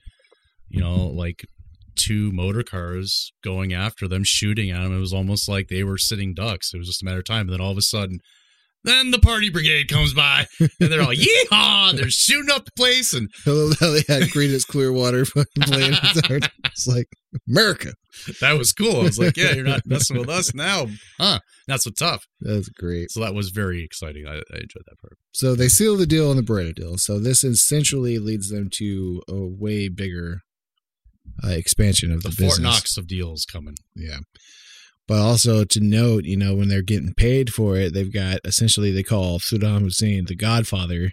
you 0.69 0.79
know, 0.81 1.07
like 1.07 1.45
two 1.95 2.31
motor 2.31 2.63
cars 2.63 3.31
going 3.43 3.73
after 3.73 4.07
them, 4.07 4.23
shooting 4.23 4.71
at 4.71 4.81
them. 4.81 4.95
It 4.95 4.99
was 4.99 5.13
almost 5.13 5.49
like 5.49 5.67
they 5.67 5.83
were 5.83 5.97
sitting 5.97 6.33
ducks. 6.33 6.73
It 6.73 6.77
was 6.77 6.87
just 6.87 7.01
a 7.01 7.05
matter 7.05 7.19
of 7.19 7.25
time. 7.25 7.41
And 7.41 7.53
then 7.53 7.61
all 7.61 7.71
of 7.71 7.77
a 7.77 7.81
sudden, 7.81 8.19
then 8.83 9.11
the 9.11 9.19
party 9.19 9.49
brigade 9.49 9.89
comes 9.89 10.13
by, 10.13 10.45
and 10.59 10.69
they're 10.79 11.01
all 11.01 11.13
yeehaw! 11.13 11.97
They're 11.97 12.09
shooting 12.09 12.49
up 12.49 12.63
the 12.63 12.71
place, 12.77 13.13
and 13.13 13.29
love 13.45 13.77
how 13.79 13.89
they 13.91 14.03
had 14.07 14.29
Creedence 14.29 14.65
Clearwater 14.65 15.25
fucking 15.25 15.63
playing. 15.63 15.95
It's 16.63 16.87
like 16.87 17.07
America. 17.49 17.91
that 18.39 18.57
was 18.57 18.71
cool. 18.71 19.01
I 19.01 19.03
was 19.03 19.19
like, 19.19 19.35
yeah, 19.35 19.51
you're 19.51 19.65
not 19.65 19.81
messing 19.85 20.17
with 20.17 20.29
us 20.29 20.53
now, 20.53 20.87
huh? 21.19 21.39
Not 21.67 21.81
so 21.81 21.91
tough. 21.91 22.25
That's 22.39 22.69
great. 22.69 23.11
So 23.11 23.19
that 23.19 23.35
was 23.35 23.49
very 23.49 23.83
exciting. 23.83 24.25
I, 24.25 24.35
I 24.35 24.55
enjoyed 24.55 24.85
that 24.87 24.99
part. 25.01 25.17
So 25.33 25.55
they 25.55 25.67
seal 25.67 25.97
the 25.97 26.07
deal 26.07 26.29
on 26.29 26.37
the 26.37 26.41
Beretta 26.41 26.75
deal. 26.75 26.97
So 26.97 27.19
this 27.19 27.43
essentially 27.43 28.17
leads 28.17 28.49
them 28.49 28.69
to 28.75 29.21
a 29.27 29.45
way 29.45 29.89
bigger 29.89 30.41
uh, 31.43 31.49
expansion 31.49 32.11
of 32.11 32.23
The 32.23 32.29
the, 32.29 32.47
Fort. 32.47 32.61
Knox 32.61 32.97
of 32.97 33.07
deals 33.07 33.45
coming. 33.45 33.75
Yeah. 33.95 34.19
But 35.07 35.19
also 35.19 35.63
to 35.63 35.79
note, 35.79 36.25
you 36.25 36.37
know, 36.37 36.53
when 36.53 36.67
they're 36.67 36.83
getting 36.83 37.13
paid 37.13 37.51
for 37.51 37.75
it, 37.75 37.93
they've 37.93 38.13
got 38.13 38.39
essentially 38.43 38.91
they 38.91 39.03
call 39.03 39.39
Saddam 39.39 39.81
Hussein 39.81 40.25
the 40.25 40.35
Godfather. 40.35 41.11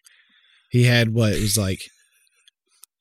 He 0.70 0.84
had 0.84 1.14
what 1.14 1.32
it 1.32 1.40
was 1.40 1.56
like 1.56 1.80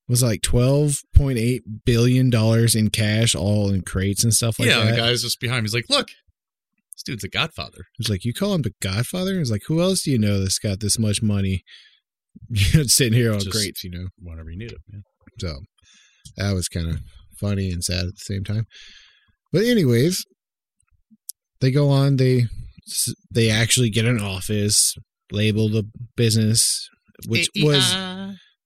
was 0.08 0.24
like 0.24 0.42
twelve 0.42 1.00
point 1.14 1.38
eight 1.38 1.64
billion 1.84 2.30
dollars 2.30 2.76
in 2.76 2.92
cash, 2.92 3.36
all 3.36 3.72
in 3.72 3.82
crates 3.82 4.24
and 4.24 4.34
stuff 4.34 4.60
like 4.60 4.70
yeah, 4.70 4.80
that. 4.80 4.86
Yeah, 4.86 4.92
the 4.92 4.98
guy's 4.98 5.24
just 5.24 5.40
behind 5.42 5.64
me. 5.64 5.66
He's 5.66 5.74
like, 5.74 5.90
look, 5.90 6.08
this 6.94 7.04
dude's 7.04 7.24
a 7.24 7.30
godfather. 7.30 7.86
He's 7.98 8.10
like, 8.10 8.24
you 8.24 8.34
call 8.34 8.54
him 8.54 8.62
the 8.62 8.74
Godfather? 8.82 9.38
He's 9.38 9.52
like, 9.52 9.64
who 9.68 9.82
else 9.82 10.04
do 10.04 10.12
you 10.12 10.20
know 10.20 10.40
that's 10.40 10.60
got 10.60 10.80
this 10.80 10.98
much 10.98 11.22
money? 11.22 11.64
Sitting 12.54 13.14
here 13.14 13.34
on 13.34 13.40
Just- 13.40 13.52
crates, 13.52 13.84
you 13.84 13.90
know. 13.90 14.08
Whenever 14.22 14.50
you 14.50 14.58
need. 14.60 14.74
Yeah. 14.92 15.00
So 15.40 15.60
that 16.38 16.54
was 16.54 16.68
kind 16.68 16.90
of 16.90 17.00
funny 17.40 17.72
and 17.72 17.84
sad 17.84 18.06
at 18.06 18.16
the 18.16 18.34
same 18.34 18.44
time. 18.44 18.66
But 19.52 19.64
anyways, 19.64 20.26
they 21.62 21.72
go 21.72 21.90
on. 21.90 22.18
They 22.18 22.46
they 23.32 23.50
actually 23.50 23.90
get 23.90 24.06
an 24.06 24.20
office 24.20 24.96
label 25.32 25.70
the 25.70 25.90
business, 26.16 26.88
which 27.28 27.50
was 27.58 27.96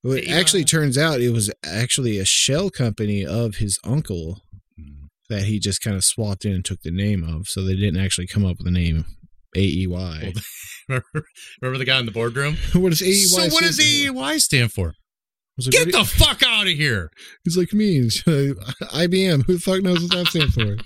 well, 0.02 0.16
it 0.16 0.30
actually 0.30 0.64
turns 0.64 0.96
out 0.96 1.20
it 1.20 1.30
was 1.30 1.52
actually 1.64 2.18
a 2.18 2.24
shell 2.24 2.70
company 2.70 3.24
of 3.24 3.56
his 3.56 3.78
uncle 3.84 4.40
Mm. 4.78 5.08
that 5.28 5.42
he 5.42 5.58
just 5.58 5.82
kind 5.82 5.96
of 5.96 6.04
swapped 6.04 6.44
in 6.44 6.52
and 6.52 6.64
took 6.64 6.80
the 6.82 6.90
name 6.90 7.22
of. 7.22 7.48
So 7.48 7.62
they 7.62 7.74
didn't 7.74 8.00
actually 8.00 8.26
come 8.26 8.44
up 8.46 8.58
with 8.58 8.64
the 8.66 8.70
name 8.70 9.04
AEY. 9.56 9.86
Well, 9.88 10.32
remember, 10.88 11.26
remember 11.60 11.78
the 11.78 11.84
guy 11.84 11.98
in 11.98 12.06
the 12.06 12.12
boardroom? 12.12 12.56
what 12.72 12.90
does 12.90 13.02
AEY? 13.02 13.26
so 13.26 13.48
what 13.48 13.62
does? 13.62 13.78
AEY 13.78 14.38
stand 14.40 14.72
for? 14.72 14.94
Like, 15.58 15.70
Get 15.72 15.84
do 15.86 15.92
the 15.92 16.04
fuck 16.04 16.42
out 16.42 16.66
of 16.66 16.72
here! 16.72 17.10
He's 17.44 17.56
like 17.56 17.72
me. 17.72 18.00
IBM. 18.00 19.44
Who 19.46 19.54
the 19.54 19.60
fuck 19.60 19.82
knows 19.82 20.02
what 20.02 20.12
that 20.12 20.26
stands 20.28 20.54
for? 20.54 20.76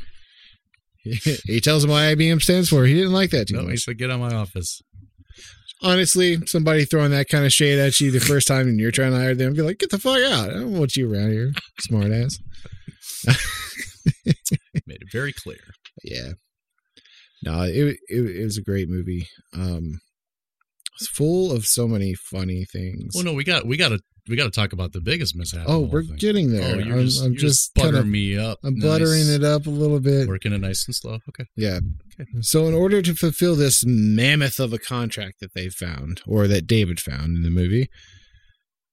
he 1.45 1.61
tells 1.61 1.85
him 1.85 1.91
what 1.91 2.01
IBM 2.01 2.43
stands 2.43 2.69
for. 2.71 2.85
He 2.85 2.95
didn't 2.95 3.13
like 3.13 3.31
that 3.31 3.49
too 3.49 3.57
No, 3.57 3.69
he 3.69 3.77
said, 3.77 3.99
get 3.99 4.11
out 4.11 4.15
of 4.15 4.33
my 4.33 4.35
office. 4.35 4.81
Honestly, 5.83 6.39
somebody 6.47 6.87
throwing 6.87 7.11
that 7.11 7.29
kind 7.29 7.45
of 7.45 7.53
shade 7.53 7.79
at 7.79 8.01
you 8.01 8.11
the 8.11 8.21
first 8.21 8.49
time 8.49 8.69
and 8.69 8.81
you're 8.81 8.91
trying 8.91 9.13
to 9.13 9.19
hire 9.19 9.35
them, 9.35 9.53
be 9.53 9.61
like, 9.61 9.79
get 9.79 9.91
the 9.91 9.99
fuck 9.99 10.17
out. 10.19 10.49
I 10.49 10.55
don't 10.55 10.79
want 10.79 10.97
you 10.97 11.13
around 11.13 11.33
here, 11.33 11.53
smart 11.81 12.11
ass. 12.11 12.39
Made 14.87 15.03
it 15.03 15.13
very 15.13 15.33
clear. 15.33 15.59
yeah. 16.03 16.33
No, 17.43 17.63
it, 17.63 17.99
it 18.09 18.37
it 18.37 18.45
was 18.45 18.57
a 18.57 18.63
great 18.63 18.89
movie. 18.89 19.29
Um, 19.53 20.01
it's 20.99 21.09
full 21.09 21.53
of 21.53 21.67
so 21.67 21.87
many 21.87 22.15
funny 22.15 22.65
things. 22.65 23.13
Well, 23.15 23.25
no, 23.25 23.35
we 23.35 23.45
got 23.45 23.67
we 23.67 23.77
got 23.77 23.91
to 23.91 24.01
we 24.29 24.37
got 24.37 24.45
to 24.45 24.51
talk 24.51 24.73
about 24.73 24.93
the 24.93 25.01
biggest 25.01 25.37
mishap. 25.37 25.65
oh, 25.67 25.81
we're 25.81 26.03
thing. 26.03 26.17
getting 26.17 26.51
there. 26.51 26.77
Oh, 26.77 26.79
you're 26.79 26.97
I'm 26.97 27.05
just, 27.05 27.23
I'm 27.23 27.33
you're 27.33 27.41
just 27.41 27.75
buttering 27.75 27.93
kind 27.93 28.05
of 28.05 28.11
me 28.11 28.39
up. 28.39 28.59
I'm 28.65 28.79
buttering 28.81 29.29
it 29.29 29.45
up 29.45 29.67
a 29.67 29.71
little 29.71 30.01
bit. 30.01 30.29
Working 30.29 30.53
it 30.53 30.61
nice 30.61 30.87
and 30.87 30.95
slow. 30.95 31.19
Okay. 31.29 31.45
Yeah. 31.57 31.81
Okay. 32.21 32.31
So, 32.41 32.67
in 32.67 32.75
order 32.75 33.03
to 33.03 33.15
fulfill 33.15 33.55
this 33.55 33.85
mammoth 33.87 34.59
of 34.59 34.73
a 34.73 34.79
contract 34.79 35.41
that 35.41 35.55
they 35.55 35.69
found, 35.69 36.23
or 36.27 36.47
that 36.49 36.67
David 36.67 37.01
found 37.01 37.37
in 37.37 37.43
the 37.43 37.51
movie, 37.51 37.91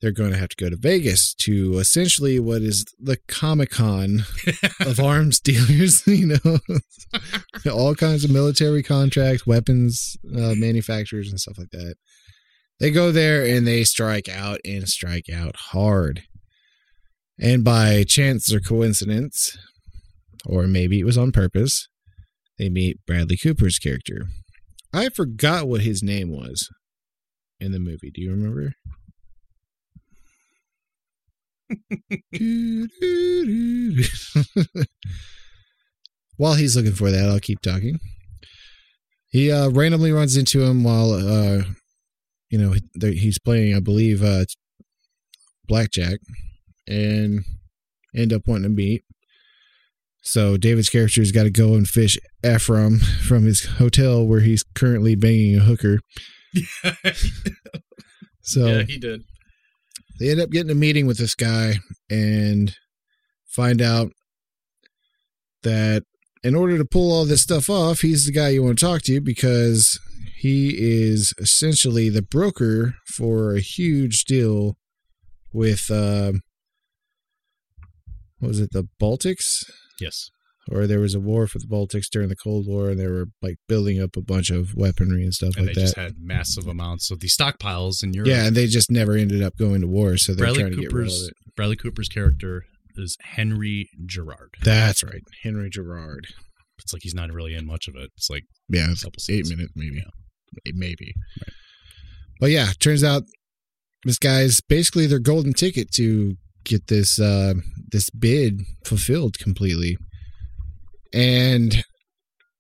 they're 0.01 0.11
going 0.11 0.31
to 0.31 0.37
have 0.37 0.49
to 0.49 0.55
go 0.55 0.69
to 0.69 0.75
Vegas 0.75 1.33
to 1.35 1.77
essentially 1.77 2.39
what 2.39 2.61
is 2.63 2.85
the 2.99 3.17
Comic 3.27 3.69
Con 3.69 4.25
of 4.81 4.99
arms 4.99 5.39
dealers. 5.39 6.03
You 6.11 6.37
know, 6.43 6.59
all 7.71 7.95
kinds 7.95 8.23
of 8.25 8.31
military 8.31 8.83
contracts, 8.83 9.47
weapons 9.47 10.17
uh, 10.35 10.55
manufacturers, 10.55 11.29
and 11.29 11.39
stuff 11.39 11.57
like 11.57 11.69
that. 11.71 11.95
They 12.81 12.89
go 12.89 13.11
there 13.11 13.45
and 13.45 13.67
they 13.67 13.83
strike 13.83 14.27
out 14.27 14.59
and 14.65 14.89
strike 14.89 15.29
out 15.31 15.55
hard. 15.55 16.23
And 17.39 17.63
by 17.63 18.03
chance 18.03 18.51
or 18.51 18.59
coincidence, 18.59 19.55
or 20.47 20.65
maybe 20.65 20.99
it 20.99 21.05
was 21.05 21.15
on 21.15 21.31
purpose, 21.31 21.87
they 22.57 22.69
meet 22.69 22.97
Bradley 23.05 23.37
Cooper's 23.37 23.77
character. 23.77 24.25
I 24.91 25.09
forgot 25.09 25.67
what 25.67 25.81
his 25.81 26.01
name 26.01 26.31
was 26.31 26.69
in 27.59 27.71
the 27.71 27.79
movie. 27.79 28.09
Do 28.11 28.19
you 28.19 28.31
remember? 28.31 28.73
while 36.37 36.55
he's 36.55 36.75
looking 36.75 36.95
for 36.95 37.11
that, 37.11 37.29
I'll 37.29 37.39
keep 37.39 37.61
talking. 37.61 37.99
He 39.29 39.51
uh, 39.51 39.69
randomly 39.69 40.11
runs 40.11 40.35
into 40.35 40.63
him 40.63 40.83
while, 40.83 41.11
uh, 41.11 41.61
you 42.51 42.57
know, 42.57 42.75
he's 42.99 43.39
playing, 43.39 43.75
I 43.75 43.79
believe, 43.79 44.23
uh, 44.23 44.45
blackjack, 45.67 46.19
and 46.87 47.43
end 48.15 48.33
up 48.33 48.43
wanting 48.45 48.63
to 48.63 48.69
meet. 48.69 49.03
So 50.21 50.57
David's 50.57 50.89
character's 50.89 51.31
got 51.31 51.43
to 51.43 51.49
go 51.49 51.73
and 51.73 51.87
fish 51.87 52.19
Ephraim 52.45 52.99
from 53.27 53.45
his 53.45 53.65
hotel 53.65 54.27
where 54.27 54.41
he's 54.41 54.63
currently 54.75 55.15
banging 55.15 55.57
a 55.57 55.61
hooker. 55.61 55.99
So 58.43 58.65
yeah, 58.65 58.81
he 58.83 58.97
did. 58.97 59.21
they 60.19 60.29
end 60.31 60.41
up 60.41 60.49
getting 60.49 60.71
a 60.71 60.75
meeting 60.75 61.05
with 61.05 61.17
this 61.17 61.35
guy 61.35 61.75
and 62.09 62.75
find 63.45 63.81
out 63.81 64.11
that 65.63 66.03
in 66.43 66.55
order 66.55 66.77
to 66.77 66.85
pull 66.85 67.11
all 67.11 67.25
this 67.25 67.43
stuff 67.43 67.69
off, 67.69 68.01
he's 68.01 68.25
the 68.25 68.31
guy 68.31 68.49
you 68.49 68.63
want 68.63 68.79
to 68.79 68.85
talk 68.85 69.03
to 69.03 69.21
because 69.21 69.99
he 70.41 70.75
is 70.77 71.33
essentially 71.37 72.09
the 72.09 72.21
broker 72.23 72.95
for 73.15 73.53
a 73.55 73.59
huge 73.61 74.23
deal 74.25 74.75
with 75.53 75.89
uh, 75.91 76.31
what 78.39 78.47
was 78.49 78.59
it, 78.59 78.71
the 78.71 78.87
Baltics? 79.01 79.63
Yes. 79.99 80.29
or 80.71 80.87
there 80.87 80.99
was 80.99 81.13
a 81.13 81.19
war 81.19 81.47
for 81.47 81.59
the 81.59 81.67
Baltics 81.67 82.05
during 82.11 82.29
the 82.29 82.35
Cold 82.35 82.65
War, 82.67 82.89
and 82.89 82.99
they 82.99 83.07
were 83.07 83.27
like 83.41 83.55
building 83.67 84.01
up 84.01 84.15
a 84.17 84.21
bunch 84.21 84.49
of 84.49 84.73
weaponry 84.75 85.23
and 85.23 85.33
stuff 85.33 85.55
and 85.57 85.67
like 85.67 85.75
they 85.75 85.81
that. 85.81 85.85
just 85.87 85.95
had 85.95 86.13
massive 86.19 86.65
amounts 86.67 87.11
of 87.11 87.19
these 87.19 87.35
stockpiles 87.37 88.03
in 88.03 88.13
Europe. 88.13 88.27
yeah, 88.29 88.45
and 88.47 88.55
they 88.55 88.65
just 88.67 88.89
never 88.89 89.13
ended 89.13 89.43
up 89.43 89.55
going 89.57 89.81
to 89.81 89.87
war, 89.87 90.17
so 90.17 90.33
they're 90.33 90.45
Bradley 90.45 90.61
trying 90.61 90.71
to 90.71 90.81
get 90.81 90.91
rid 90.93 91.07
of 91.07 91.11
Cooper's 91.11 91.27
it. 91.27 91.33
Bradley 91.55 91.75
Cooper's 91.75 92.09
character 92.09 92.63
is 92.97 93.15
Henry 93.35 93.89
Girard. 94.05 94.55
That's 94.63 95.03
right, 95.03 95.21
Henry 95.43 95.69
Girard. 95.69 96.27
It's 96.79 96.93
like 96.93 97.03
he's 97.03 97.13
not 97.13 97.29
really 97.31 97.53
in 97.53 97.67
much 97.67 97.87
of 97.87 97.95
it. 97.95 98.09
It's 98.17 98.29
like 98.29 98.43
Yeah, 98.69 98.87
a 98.89 98.91
it's 98.93 99.03
couple 99.03 99.21
eight 99.29 99.47
minutes 99.47 99.73
maybe, 99.75 99.97
Yeah. 99.97 100.09
Maybe. 100.73 101.13
But 102.39 102.51
yeah, 102.51 102.67
turns 102.79 103.03
out 103.03 103.23
this 104.03 104.17
guy's 104.17 104.61
basically 104.61 105.07
their 105.07 105.19
golden 105.19 105.53
ticket 105.53 105.91
to 105.93 106.35
get 106.63 106.87
this 106.87 107.19
uh, 107.19 107.53
this 107.91 108.09
bid 108.09 108.61
fulfilled 108.85 109.37
completely, 109.37 109.97
and 111.13 111.83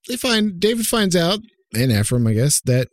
they 0.07 0.17
find 0.17 0.59
David 0.59 0.87
finds 0.87 1.15
out 1.15 1.39
and 1.73 1.91
Ephraim, 1.91 2.27
I 2.27 2.33
guess, 2.33 2.59
that 2.61 2.89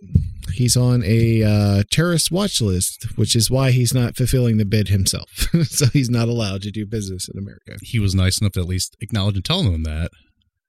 he's 0.53 0.77
on 0.77 1.03
a 1.05 1.43
uh, 1.43 1.83
terrorist 1.91 2.31
watch 2.31 2.61
list, 2.61 3.07
which 3.17 3.35
is 3.35 3.51
why 3.51 3.71
he's 3.71 3.93
not 3.93 4.17
fulfilling 4.17 4.57
the 4.57 4.65
bid 4.65 4.89
himself. 4.89 5.49
so 5.65 5.87
he's 5.87 6.11
not 6.11 6.29
allowed 6.29 6.63
to 6.63 6.71
do 6.71 6.87
business 6.87 7.29
in 7.29 7.39
America. 7.39 7.77
he 7.83 7.99
was 7.99 8.15
nice 8.15 8.41
enough 8.41 8.53
to 8.53 8.61
at 8.61 8.67
least 8.67 8.97
acknowledge 9.01 9.37
and 9.37 9.45
tell 9.45 9.63
them 9.63 9.83
that. 9.83 10.11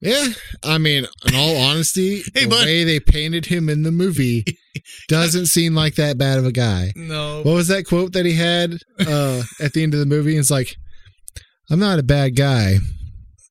Yeah, 0.02 0.26
I 0.64 0.78
mean, 0.78 1.06
in 1.28 1.36
all 1.36 1.58
honesty, 1.58 2.22
Hey, 2.34 2.44
the 2.46 2.50
bud. 2.50 2.66
way 2.66 2.84
they 2.86 3.00
painted 3.02 3.46
him 3.48 3.68
in 3.68 3.84
the 3.84 3.92
movie 3.92 4.46
doesn't 5.10 5.48
seem 5.48 5.76
like 5.76 5.96
that 5.96 6.18
bad 6.18 6.38
of 6.40 6.46
a 6.46 6.52
guy. 6.54 6.94
No. 6.96 7.42
What 7.44 7.54
was 7.56 7.68
that 7.68 7.86
quote 7.86 8.14
that 8.14 8.26
he 8.26 8.34
had 8.34 8.78
uh, 9.00 9.44
at 9.62 9.74
the 9.74 9.84
end 9.84 9.94
of 9.94 10.00
the 10.00 10.06
movie? 10.06 10.38
It's 10.38 10.50
like, 10.52 10.76
I'm 11.70 11.80
not 11.80 12.00
a 12.00 12.04
bad 12.04 12.36
guy, 12.38 12.78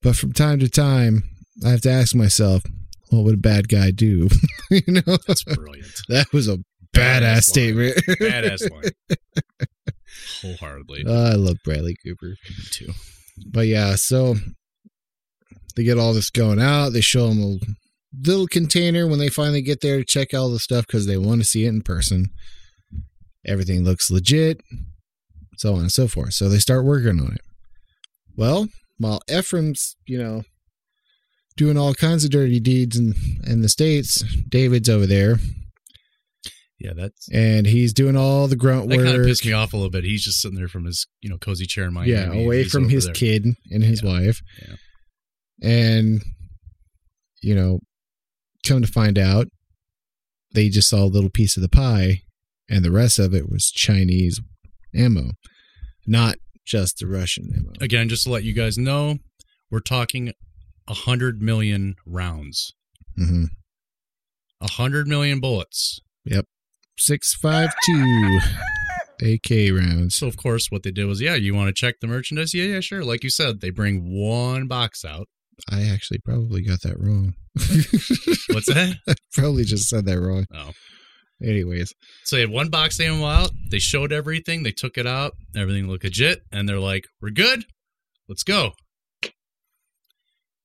but 0.02 0.16
from 0.16 0.32
time 0.32 0.58
to 0.61 0.70
time, 0.70 1.22
I 1.64 1.68
have 1.70 1.82
to 1.82 1.90
ask 1.90 2.14
myself, 2.14 2.62
what 3.11 3.24
would 3.24 3.34
a 3.34 3.38
bad 3.38 3.68
guy 3.68 3.90
do? 3.90 4.28
you 4.70 4.82
know, 4.88 5.16
That's 5.26 5.44
brilliant. 5.44 6.00
that 6.08 6.32
was 6.32 6.48
a 6.48 6.56
Badass 6.96 7.20
badass 7.20 7.42
statement. 7.42 7.96
Badass 8.08 8.70
line. 8.70 8.90
Wholeheartedly. 10.42 11.04
I 11.06 11.34
love 11.34 11.56
Bradley 11.64 11.96
Cooper. 12.04 12.28
Me 12.28 12.54
too. 12.70 12.88
But 13.52 13.66
yeah, 13.66 13.94
so 13.96 14.37
they 15.78 15.84
get 15.84 15.96
all 15.96 16.12
this 16.12 16.28
going 16.28 16.60
out. 16.60 16.88
They 16.90 17.00
show 17.00 17.28
them 17.28 17.40
a 17.40 17.58
little 18.26 18.48
container 18.48 19.06
when 19.06 19.20
they 19.20 19.28
finally 19.28 19.62
get 19.62 19.80
there 19.80 19.98
to 19.98 20.04
check 20.04 20.34
all 20.34 20.50
the 20.50 20.58
stuff 20.58 20.86
because 20.88 21.06
they 21.06 21.16
want 21.16 21.40
to 21.40 21.46
see 21.46 21.64
it 21.66 21.68
in 21.68 21.82
person. 21.82 22.30
Everything 23.46 23.84
looks 23.84 24.10
legit, 24.10 24.60
so 25.56 25.74
on 25.74 25.82
and 25.82 25.92
so 25.92 26.08
forth. 26.08 26.34
So 26.34 26.48
they 26.48 26.58
start 26.58 26.84
working 26.84 27.20
on 27.20 27.34
it. 27.34 27.40
Well, 28.36 28.66
while 28.98 29.20
Ephraim's, 29.30 29.94
you 30.04 30.18
know, 30.18 30.42
doing 31.56 31.78
all 31.78 31.94
kinds 31.94 32.24
of 32.24 32.30
dirty 32.30 32.58
deeds 32.58 32.96
in, 32.98 33.14
in 33.46 33.60
the 33.62 33.68
States, 33.68 34.24
David's 34.48 34.88
over 34.88 35.06
there 35.06 35.36
Yeah, 36.80 36.92
that's 36.96 37.28
and 37.32 37.66
he's 37.66 37.92
doing 37.92 38.16
all 38.16 38.48
the 38.48 38.56
grunt 38.56 38.88
that 38.88 38.96
work. 38.96 39.06
kind 39.06 39.20
of 39.20 39.26
pissed 39.26 39.46
me 39.46 39.52
off 39.52 39.72
a 39.72 39.76
little 39.76 39.90
bit. 39.90 40.02
He's 40.04 40.24
just 40.24 40.40
sitting 40.40 40.58
there 40.58 40.68
from 40.68 40.84
his, 40.86 41.06
you 41.20 41.30
know, 41.30 41.38
cozy 41.38 41.66
chair 41.66 41.84
in 41.86 41.94
Miami. 41.94 42.10
yeah, 42.12 42.32
away 42.32 42.64
from 42.64 42.88
his 42.88 43.04
there. 43.04 43.14
kid 43.14 43.46
and 43.70 43.84
his 43.84 44.02
Yeah. 44.02 44.08
wife. 44.08 44.40
Yeah. 44.60 44.74
And 45.62 46.22
you 47.42 47.54
know, 47.54 47.80
come 48.66 48.82
to 48.82 48.88
find 48.88 49.18
out, 49.18 49.46
they 50.52 50.68
just 50.68 50.88
saw 50.88 51.04
a 51.04 51.06
little 51.06 51.30
piece 51.30 51.56
of 51.56 51.62
the 51.62 51.68
pie, 51.68 52.22
and 52.68 52.84
the 52.84 52.90
rest 52.92 53.18
of 53.18 53.34
it 53.34 53.50
was 53.50 53.70
Chinese 53.70 54.40
ammo, 54.94 55.32
not 56.06 56.36
just 56.64 56.98
the 56.98 57.06
Russian 57.06 57.50
ammo. 57.56 57.72
Again, 57.80 58.08
just 58.08 58.24
to 58.24 58.30
let 58.30 58.44
you 58.44 58.52
guys 58.52 58.76
know, 58.76 59.18
we're 59.70 59.80
talking 59.80 60.32
a 60.88 60.94
hundred 60.94 61.42
million 61.42 61.94
rounds, 62.06 62.72
hmm 63.16 63.44
a 64.60 64.70
hundred 64.72 65.06
million 65.06 65.40
bullets. 65.40 66.00
Yep. 66.24 66.46
Six 66.96 67.34
five 67.34 67.70
two 67.86 68.38
AK 69.22 69.72
rounds. 69.72 70.16
So 70.16 70.26
of 70.26 70.36
course, 70.36 70.68
what 70.70 70.82
they 70.82 70.90
did 70.90 71.04
was, 71.04 71.20
yeah, 71.20 71.34
you 71.36 71.54
want 71.54 71.68
to 71.68 71.72
check 71.72 72.00
the 72.00 72.06
merchandise? 72.06 72.54
Yeah, 72.54 72.64
yeah, 72.64 72.80
sure. 72.80 73.04
Like 73.04 73.22
you 73.22 73.30
said, 73.30 73.60
they 73.60 73.70
bring 73.70 74.02
one 74.20 74.66
box 74.66 75.04
out. 75.04 75.28
I 75.70 75.84
actually 75.88 76.18
probably 76.24 76.62
got 76.62 76.82
that 76.82 76.98
wrong. 76.98 77.34
What's 78.54 78.66
that? 78.66 78.96
I 79.08 79.14
probably 79.34 79.64
just 79.64 79.88
said 79.88 80.06
that 80.06 80.20
wrong. 80.20 80.46
Oh. 80.54 80.70
Anyways, 81.42 81.92
So 82.24 82.34
they 82.36 82.40
had 82.40 82.50
one 82.50 82.68
box 82.68 82.98
ammo 82.98 83.24
out. 83.24 83.50
They 83.70 83.78
showed 83.78 84.12
everything. 84.12 84.62
They 84.64 84.72
took 84.72 84.98
it 84.98 85.06
out. 85.06 85.32
Everything 85.56 85.86
looked 85.88 86.02
legit. 86.04 86.40
And 86.50 86.68
they're 86.68 86.80
like, 86.80 87.04
we're 87.22 87.30
good. 87.30 87.64
Let's 88.28 88.42
go. 88.42 88.72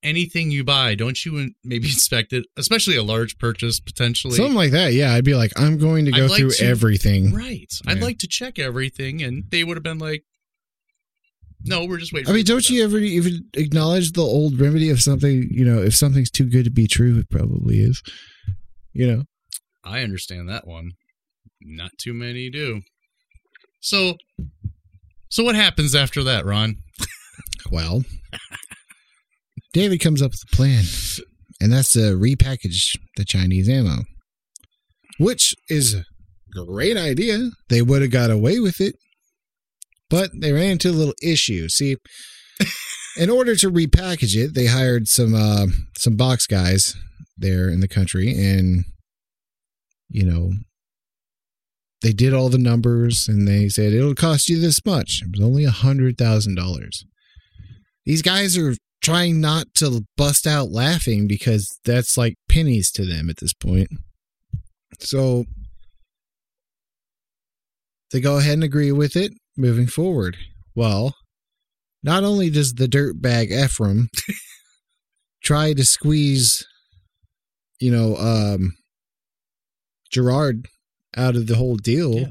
Anything 0.02 0.52
you 0.52 0.66
buy, 0.66 0.96
don't 0.96 1.24
you 1.24 1.52
maybe 1.64 1.86
inspect 1.90 2.34
it, 2.34 2.46
especially 2.58 2.98
a 2.98 3.04
large 3.04 3.38
purchase 3.38 3.80
potentially. 3.80 4.36
something 4.36 4.56
like 4.56 4.72
that. 4.72 4.94
Yeah, 4.94 5.14
I'd 5.14 5.24
be 5.24 5.36
like, 5.36 5.52
I'm 5.58 5.78
going 5.78 6.06
to 6.06 6.12
go 6.12 6.26
like 6.26 6.40
through 6.40 6.52
to- 6.52 6.66
everything. 6.66 7.34
right. 7.34 7.72
I'd 7.88 8.02
like 8.02 8.18
to 8.20 8.28
check 8.28 8.60
everything. 8.60 9.22
And 9.22 9.46
they 9.50 9.64
would 9.64 9.78
have 9.78 9.84
been 9.84 10.00
like, 10.00 10.24
no, 11.66 11.86
we're 11.86 11.98
just 11.98 12.14
waiting. 12.14 12.30
I 12.30 12.34
mean, 12.34 12.46
don't 12.46 12.70
you 12.70 12.84
ever 12.84 12.98
even 12.98 13.46
acknowledge 13.54 14.12
the 14.12 14.22
old 14.22 14.60
remedy 14.60 14.90
of 14.90 15.02
something? 15.02 15.48
You 15.50 15.66
know, 15.66 15.82
if 15.82 15.96
something's 15.96 16.32
too 16.32 16.50
good 16.50 16.66
to 16.66 16.72
be 16.72 16.88
true, 16.88 17.18
it 17.20 17.30
probably 17.30 17.80
is. 17.80 18.02
You 18.94 19.08
know, 19.08 19.24
I 19.84 20.02
understand 20.02 20.50
that 20.50 20.68
one. 20.68 20.92
Not 21.62 21.92
too 21.98 22.14
many 22.14 22.50
do. 22.50 22.82
So, 23.80 24.16
so 25.30 25.44
what 25.44 25.56
happens 25.56 25.96
after 25.96 26.24
that, 26.24 26.46
Ron? 26.46 26.78
well, 27.72 28.04
David 29.74 30.00
comes 30.00 30.22
up 30.22 30.32
with 30.32 30.44
a 30.52 30.56
plan, 30.56 30.84
and 31.62 31.72
that's 31.72 31.94
to 31.94 32.18
repackage 32.18 32.98
the 33.18 33.26
Chinese 33.26 33.70
ammo, 33.70 34.04
which 35.18 35.56
is 35.70 35.96
a 35.96 36.06
great 36.66 36.98
idea. 36.98 37.50
They 37.70 37.82
would 37.82 38.02
have 38.02 38.12
got 38.12 38.32
away 38.32 38.60
with 38.60 38.80
it, 38.82 38.96
but 40.14 40.30
they 40.32 40.52
ran 40.52 40.74
into 40.74 40.92
a 40.92 40.92
little 40.92 41.16
issue. 41.24 41.68
See, 41.70 41.98
in 43.18 43.32
order 43.32 43.56
to 43.56 43.72
repackage 43.72 44.36
it, 44.36 44.54
they 44.54 44.68
hired 44.68 45.08
some 45.08 45.34
uh, 45.34 45.66
some 45.98 46.16
box 46.16 46.46
guys 46.46 46.96
there 47.36 47.68
in 47.68 47.80
the 47.80 47.88
country, 47.88 48.30
and 48.30 48.86
you 50.10 50.24
know, 50.24 50.52
they 52.04 52.12
did 52.12 52.32
all 52.32 52.50
the 52.50 52.60
numbers, 52.60 53.28
and 53.28 53.48
they 53.48 53.70
said 53.70 53.92
it'll 53.92 54.14
cost 54.14 54.50
you 54.50 54.60
this 54.60 54.86
much. 54.86 55.24
It 55.24 55.32
was 55.32 55.42
only 55.42 55.66
a 55.66 55.72
hundred 55.72 56.20
thousand 56.20 56.54
dollars. 56.54 57.06
These 58.06 58.22
guys 58.22 58.56
are 58.56 58.76
trying 59.02 59.42
not 59.42 59.66
to 59.78 60.06
bust 60.16 60.46
out 60.46 60.70
laughing 60.70 61.28
because 61.28 61.80
that's 61.86 62.18
like 62.18 62.36
pennies 62.48 62.92
to 62.92 63.04
them 63.04 63.32
at 63.32 63.38
this 63.38 63.54
point. 63.54 63.90
So 65.00 65.46
they 68.12 68.22
go 68.22 68.38
ahead 68.38 68.54
and 68.54 68.64
agree 68.64 68.92
with 68.92 69.16
it 69.16 69.34
moving 69.58 69.88
forward. 69.88 70.38
Well, 70.76 71.16
not 72.02 72.24
only 72.24 72.50
does 72.50 72.74
the 72.74 72.88
dirtbag 72.88 73.52
Ephraim 73.52 74.10
try 75.44 75.74
to 75.74 75.86
squeeze, 75.86 76.66
you 77.80 77.92
know, 77.92 78.16
um, 78.18 78.74
Girard 80.12 80.68
out 81.16 81.36
of 81.36 81.48
the 81.48 81.56
whole 81.56 81.76
deal, 81.76 82.16
Yeah. 82.20 82.28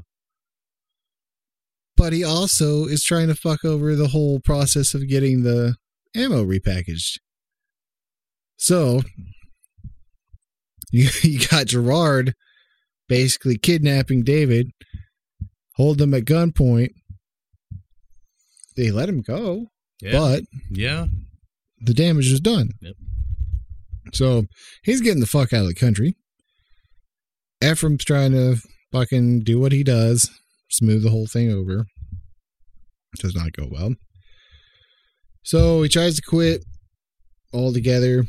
but 1.97 2.13
he 2.13 2.23
also 2.25 2.85
is 2.87 3.03
trying 3.05 3.29
to 3.29 3.35
fuck 3.35 3.65
over 3.65 3.95
the 3.95 4.09
whole 4.09 4.41
process 4.41 4.95
of 4.95 5.09
getting 5.09 5.43
the 5.43 5.77
ammo 6.15 6.45
repackaged. 6.45 7.19
So 8.57 9.03
you, 10.93 11.09
you 11.23 11.47
got 11.49 11.67
Girard 11.67 12.35
basically 13.09 13.59
kidnapping 13.59 14.23
David, 14.23 14.71
hold 15.77 16.01
him 16.01 16.15
at 16.15 16.25
gunpoint. 16.25 16.91
They 18.77 18.91
let 18.91 19.09
him 19.09 19.21
go, 19.21 19.67
Yeah. 20.01 20.13
but 20.13 20.43
yeah. 20.71 21.07
the 21.81 21.95
damage 21.95 22.31
was 22.31 22.41
done. 22.41 22.71
Yep. 22.81 22.95
So 24.15 24.45
he's 24.83 25.01
getting 25.01 25.21
the 25.21 25.27
fuck 25.27 25.53
out 25.53 25.63
of 25.63 25.69
the 25.69 25.75
country. 25.75 26.15
Ephraim's 27.63 28.05
trying 28.05 28.33
to 28.33 28.57
fucking 28.93 29.45
do 29.45 29.59
what 29.61 29.73
he 29.73 29.83
does, 29.85 30.31
smooth 30.71 31.03
the 31.03 31.11
whole 31.11 31.27
thing 31.27 31.51
over. 31.53 31.87
Does 33.19 33.35
not 33.35 33.53
go 33.53 33.69
well. 33.71 33.95
So 35.45 35.83
he 35.83 35.89
tries 35.89 36.17
to 36.17 36.23
quit 36.23 36.65
altogether. 37.53 38.25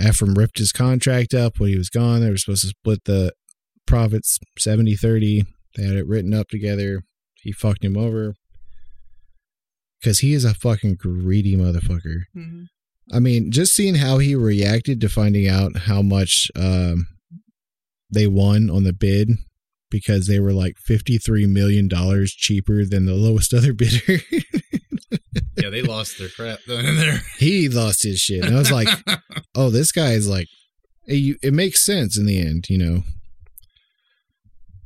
Ephraim 0.00 0.34
ripped 0.34 0.58
his 0.58 0.72
contract 0.72 1.34
up 1.34 1.58
when 1.58 1.70
he 1.70 1.76
was 1.78 1.90
gone. 1.90 2.20
They 2.20 2.30
were 2.30 2.36
supposed 2.36 2.62
to 2.62 2.68
split 2.68 3.04
the 3.04 3.32
profits 3.86 4.38
70 4.58 4.96
30. 4.96 5.44
They 5.76 5.82
had 5.84 5.96
it 5.96 6.06
written 6.06 6.34
up 6.34 6.48
together. 6.48 7.02
He 7.42 7.52
fucked 7.52 7.84
him 7.84 7.96
over. 7.96 8.34
Because 10.00 10.20
he 10.20 10.32
is 10.32 10.44
a 10.44 10.54
fucking 10.54 10.96
greedy 10.96 11.56
motherfucker. 11.56 12.22
I 13.12 13.18
mean, 13.20 13.50
just 13.50 13.74
seeing 13.74 13.96
how 13.96 14.18
he 14.18 14.34
reacted 14.34 15.00
to 15.00 15.08
finding 15.08 15.48
out 15.48 15.76
how 15.76 16.02
much 16.02 16.50
um, 16.54 17.08
they 18.10 18.26
won 18.26 18.70
on 18.70 18.84
the 18.84 18.92
bid 18.92 19.30
because 19.90 20.26
they 20.26 20.38
were 20.38 20.52
like 20.52 20.76
$53 20.86 21.48
million 21.48 21.88
cheaper 22.26 22.84
than 22.84 23.06
the 23.06 23.14
lowest 23.14 23.54
other 23.54 23.72
bidder. 23.74 24.20
yeah, 25.56 25.70
they 25.70 25.82
lost 25.82 26.18
their 26.18 26.28
crap 26.28 26.58
there. 26.66 27.20
he 27.38 27.68
lost 27.68 28.02
his 28.02 28.20
shit. 28.20 28.44
And 28.44 28.54
I 28.54 28.58
was 28.58 28.72
like, 28.72 28.88
oh, 29.54 29.70
this 29.70 29.92
guy 29.92 30.12
is 30.12 30.28
like, 30.28 30.48
it, 31.06 31.38
it 31.42 31.54
makes 31.54 31.84
sense 31.84 32.18
in 32.18 32.26
the 32.26 32.38
end, 32.38 32.68
you 32.68 32.78
know. 32.78 33.02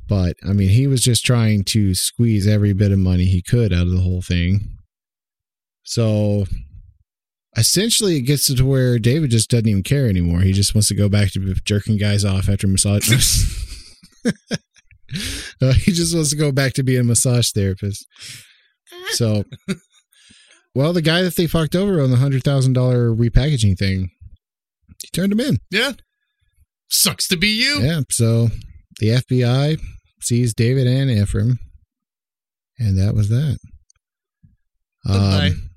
But 0.07 0.35
I 0.47 0.53
mean, 0.53 0.69
he 0.69 0.87
was 0.87 1.01
just 1.01 1.25
trying 1.25 1.63
to 1.65 1.93
squeeze 1.93 2.47
every 2.47 2.73
bit 2.73 2.91
of 2.91 2.99
money 2.99 3.25
he 3.25 3.41
could 3.41 3.73
out 3.73 3.87
of 3.87 3.91
the 3.91 4.01
whole 4.01 4.21
thing. 4.21 4.77
So 5.83 6.45
essentially, 7.55 8.17
it 8.17 8.21
gets 8.21 8.53
to 8.53 8.65
where 8.65 8.99
David 8.99 9.31
just 9.31 9.49
doesn't 9.49 9.67
even 9.67 9.83
care 9.83 10.07
anymore. 10.07 10.41
He 10.41 10.53
just 10.53 10.73
wants 10.73 10.87
to 10.89 10.95
go 10.95 11.09
back 11.09 11.31
to 11.31 11.53
jerking 11.65 11.97
guys 11.97 12.25
off 12.25 12.49
after 12.49 12.67
massage. 12.67 13.09
Uh, 15.61 15.73
he 15.73 15.91
just 15.91 16.15
wants 16.15 16.31
to 16.31 16.35
go 16.35 16.51
back 16.51 16.73
to 16.73 16.83
being 16.83 17.01
a 17.01 17.03
massage 17.03 17.51
therapist. 17.51 18.07
So, 19.11 19.43
well, 20.75 20.93
the 20.93 21.01
guy 21.01 21.21
that 21.21 21.35
they 21.35 21.47
fucked 21.47 21.75
over 21.75 22.01
on 22.01 22.09
the 22.09 22.17
hundred 22.17 22.43
thousand 22.43 22.73
dollar 22.73 23.09
repackaging 23.13 23.77
thing, 23.77 24.09
he 25.01 25.09
turned 25.13 25.31
him 25.31 25.39
in. 25.39 25.59
Yeah. 25.69 25.93
Sucks 26.89 27.27
to 27.29 27.37
be 27.37 27.49
you. 27.49 27.81
Yeah. 27.81 28.01
So 28.09 28.49
the 28.99 29.09
FBI 29.09 29.79
sees 30.21 30.53
David 30.53 30.87
and 30.87 31.09
Ephraim, 31.09 31.59
and 32.77 32.97
that 32.97 33.13
was 33.13 33.29
that. 33.29 33.57
Um, 35.07 35.69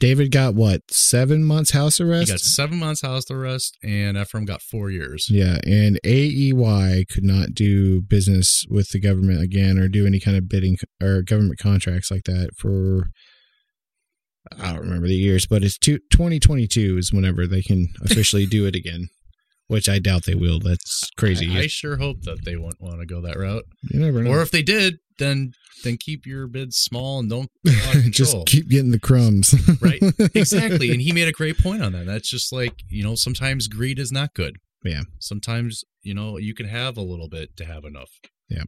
David 0.00 0.30
got 0.30 0.54
what 0.54 0.82
seven 0.90 1.42
months 1.44 1.72
house 1.72 1.98
He 1.98 2.04
arrest. 2.04 2.30
got 2.30 2.40
seven 2.40 2.78
months 2.78 3.00
house 3.02 3.30
arrest, 3.30 3.76
and 3.82 4.16
Ephraim 4.16 4.44
got 4.44 4.62
four 4.62 4.90
years. 4.90 5.26
Yeah, 5.30 5.58
and 5.66 5.98
AEY 6.04 7.04
could 7.08 7.24
not 7.24 7.52
do 7.54 8.00
business 8.00 8.64
with 8.70 8.90
the 8.90 9.00
government 9.00 9.42
again 9.42 9.76
or 9.78 9.88
do 9.88 10.06
any 10.06 10.20
kind 10.20 10.36
of 10.36 10.48
bidding 10.48 10.78
or 11.02 11.22
government 11.22 11.58
contracts 11.58 12.10
like 12.10 12.24
that 12.24 12.50
for 12.56 13.10
I 14.58 14.72
don't 14.72 14.82
remember 14.82 15.08
the 15.08 15.14
years, 15.14 15.46
but 15.46 15.62
it's 15.62 15.76
two, 15.76 15.98
2022 16.10 16.96
is 16.96 17.12
whenever 17.12 17.46
they 17.46 17.60
can 17.62 17.88
officially 18.02 18.46
do 18.46 18.66
it 18.66 18.74
again, 18.74 19.08
which 19.66 19.88
I 19.88 19.98
doubt 19.98 20.24
they 20.24 20.34
will. 20.34 20.58
That's 20.60 21.10
crazy. 21.18 21.54
I, 21.54 21.62
I 21.62 21.66
sure 21.66 21.96
hope 21.98 22.22
that 22.22 22.44
they 22.44 22.56
won't 22.56 22.80
want 22.80 23.00
to 23.00 23.06
go 23.06 23.20
that 23.22 23.36
route. 23.38 23.64
you 23.90 24.00
never 24.00 24.22
know. 24.22 24.30
Or 24.30 24.40
if 24.42 24.50
they 24.50 24.62
did, 24.62 24.98
then 25.18 25.52
then 25.84 25.96
keep 25.98 26.26
your 26.26 26.46
bids 26.46 26.76
small 26.76 27.18
and 27.20 27.30
don't 27.30 27.48
put 27.64 27.72
a 27.74 27.86
lot 27.86 27.94
of 27.96 28.10
just 28.10 28.36
keep 28.46 28.68
getting 28.68 28.90
the 28.90 28.98
crumbs. 28.98 29.54
right 29.80 30.00
exactly 30.34 30.90
and 30.90 31.00
he 31.02 31.12
made 31.18 31.28
a 31.28 31.32
great 31.32 31.58
point 31.58 31.82
on 31.82 31.92
that 31.92 32.06
that's 32.06 32.28
just 32.30 32.52
like 32.52 32.82
you 32.88 33.02
know 33.04 33.14
sometimes 33.14 33.68
greed 33.68 33.98
is 33.98 34.10
not 34.12 34.34
good 34.34 34.56
Yeah. 34.84 35.02
sometimes 35.20 35.84
you 36.02 36.14
know 36.14 36.36
you 36.38 36.54
can 36.54 36.66
have 36.66 36.96
a 36.96 37.02
little 37.02 37.28
bit 37.28 37.56
to 37.58 37.64
have 37.64 37.84
enough 37.84 38.10
Yeah. 38.48 38.64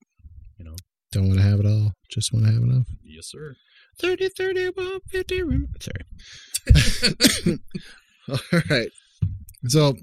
You 0.58 0.64
know. 0.66 0.76
Don't 1.12 1.26
want 1.26 1.38
to 1.40 1.44
have 1.44 1.58
it 1.58 1.66
all. 1.66 1.92
Just 2.10 2.32
want 2.32 2.46
to 2.46 2.52
have 2.52 2.62
enough. 2.62 2.86
yes 3.02 3.26
sir 3.30 3.54
30, 4.00 4.28
30, 4.36 4.70
150. 4.70 5.42
rem- 5.42 5.68
Sorry. 5.80 7.58
All 8.28 8.60
right. 8.70 8.88
So, 9.66 9.94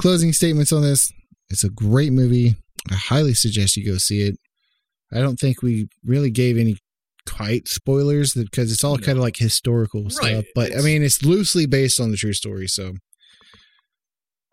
closing 0.00 0.32
statements 0.32 0.72
on 0.72 0.82
this. 0.82 1.12
It's 1.50 1.64
a 1.64 1.68
great 1.68 2.12
movie. 2.12 2.54
I 2.90 2.94
highly 2.94 3.34
suggest 3.34 3.76
you 3.76 3.84
go 3.92 3.98
see 3.98 4.22
it. 4.22 4.36
I 5.12 5.20
don't 5.20 5.38
think 5.38 5.62
we 5.62 5.88
really 6.04 6.30
gave 6.30 6.56
any 6.58 6.76
quite 7.26 7.68
spoilers 7.68 8.34
because 8.34 8.72
it's 8.72 8.82
all 8.84 8.96
No. 8.96 9.04
kind 9.04 9.18
of 9.18 9.22
like 9.22 9.36
historical 9.36 10.04
Right. 10.04 10.12
stuff. 10.12 10.44
But 10.54 10.76
I 10.76 10.80
mean, 10.82 11.02
it's 11.02 11.22
loosely 11.24 11.66
based 11.66 12.00
on 12.00 12.10
the 12.10 12.16
true 12.16 12.32
story. 12.32 12.66
So, 12.68 12.94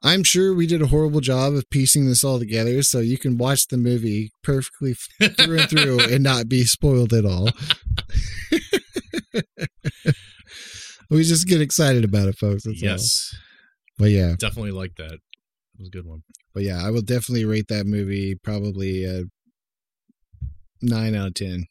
I'm 0.03 0.23
sure 0.23 0.53
we 0.53 0.67
did 0.67 0.81
a 0.81 0.87
horrible 0.87 1.21
job 1.21 1.53
of 1.55 1.67
piecing 1.71 2.05
this 2.07 2.23
all 2.23 2.37
together. 2.39 2.83
So 2.83 2.99
you 2.99 3.17
can 3.17 3.37
watch 3.37 3.67
the 3.67 3.77
movie 3.77 4.29
perfectly 4.43 4.93
through 4.93 5.57
and 5.59 5.69
through 5.69 5.99
and 6.13 6.23
not 6.23 6.47
be 6.47 6.65
spoiled 6.65 7.13
at 7.13 7.25
all. 7.25 7.49
we 11.09 11.23
just 11.23 11.47
get 11.47 11.61
excited 11.61 12.03
about 12.03 12.27
it, 12.27 12.37
folks. 12.37 12.63
That's 12.63 12.81
all. 12.83 12.89
yes 12.89 13.35
But 13.97 14.11
yeah, 14.11 14.35
definitely 14.37 14.71
like 14.71 14.95
that 14.97 15.13
it 15.13 15.79
was 15.79 15.87
a 15.87 15.91
good 15.91 16.05
one 16.05 16.23
but 16.53 16.63
yeah, 16.63 16.83
I 16.85 16.89
will 16.89 17.01
definitely 17.03 17.45
rate 17.45 17.67
that 17.69 17.85
movie 17.85 18.33
probably 18.35 19.03
a 19.03 19.23
nine 20.81 21.15
out 21.15 21.27
of 21.27 21.33
ten. 21.35 21.65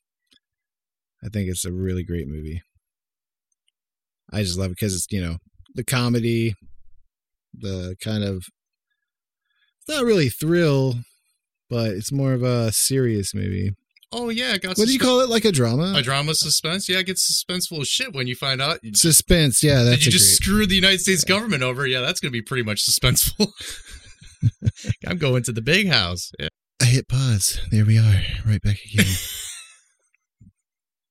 I 1.24 1.28
think 1.28 1.48
it's 1.48 1.64
a 1.64 1.72
really 1.72 2.04
great 2.04 2.28
movie. 2.28 2.62
I 4.32 4.42
just 4.42 4.58
love 4.58 4.68
it 4.72 4.76
because 4.78 4.94
it's 4.94 5.06
you 5.10 5.20
know 5.20 5.36
the 5.74 5.84
comedy, 5.84 6.54
the 7.54 7.96
kind 8.02 8.24
of 8.24 8.36
it's 9.80 9.88
not 9.88 10.04
really 10.04 10.28
thrill, 10.28 10.94
but 11.70 11.90
it's 11.90 12.12
more 12.12 12.32
of 12.32 12.42
a 12.42 12.72
serious 12.72 13.34
movie. 13.34 13.70
oh 14.12 14.28
yeah 14.30 14.54
it 14.54 14.62
got 14.62 14.76
What 14.78 14.86
do 14.86 14.92
you 14.92 14.98
call 14.98 15.20
it? 15.20 15.28
Like 15.28 15.44
a 15.44 15.52
drama? 15.52 15.92
a 15.96 16.02
drama 16.02 16.34
suspense 16.34 16.88
yeah 16.88 16.98
it 16.98 17.06
gets 17.06 17.24
suspenseful 17.30 17.80
as 17.80 17.88
shit 17.88 18.14
when 18.14 18.26
you 18.26 18.34
find 18.36 18.60
out 18.62 18.78
Suspense. 18.94 19.62
Yeah, 19.62 19.82
that's 19.82 19.98
did 19.98 20.06
you 20.06 20.12
just 20.12 20.40
great- 20.42 20.46
screw 20.54 20.66
the 20.66 20.74
united 20.76 21.00
states 21.00 21.24
government 21.24 21.62
over 21.62 21.86
yeah 21.86 22.00
that's 22.00 22.20
gonna 22.20 22.30
be 22.32 22.42
pretty 22.42 22.62
much 22.62 22.84
suspenseful 22.88 23.48
i'm 25.06 25.18
going 25.18 25.42
to 25.42 25.52
the 25.52 25.62
big 25.62 25.88
house 25.88 26.30
yeah. 26.38 26.48
I 26.80 26.84
hit 26.86 27.08
pause. 27.08 27.60
There 27.70 27.84
we 27.84 27.98
are, 27.98 28.22
right 28.46 28.62
back 28.62 28.78
again. 28.92 29.06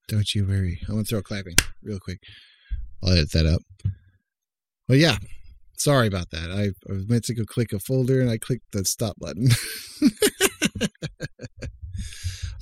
Don't 0.07 0.35
you 0.35 0.45
worry. 0.45 0.79
I'm 0.87 0.95
gonna 0.95 1.03
throw 1.03 1.19
a 1.19 1.23
clapping 1.23 1.55
real 1.81 1.99
quick. 1.99 2.19
I'll 3.03 3.11
edit 3.13 3.31
that 3.31 3.45
up. 3.45 3.61
Well, 4.87 4.97
yeah. 4.97 5.17
Sorry 5.77 6.07
about 6.07 6.29
that. 6.31 6.51
I, 6.51 6.69
I 6.89 6.93
was 6.93 7.07
meant 7.09 7.25
to 7.25 7.35
go 7.35 7.43
click 7.43 7.73
a 7.73 7.79
folder 7.79 8.21
and 8.21 8.29
I 8.29 8.37
clicked 8.37 8.71
the 8.71 8.85
stop 8.85 9.17
button. 9.19 9.49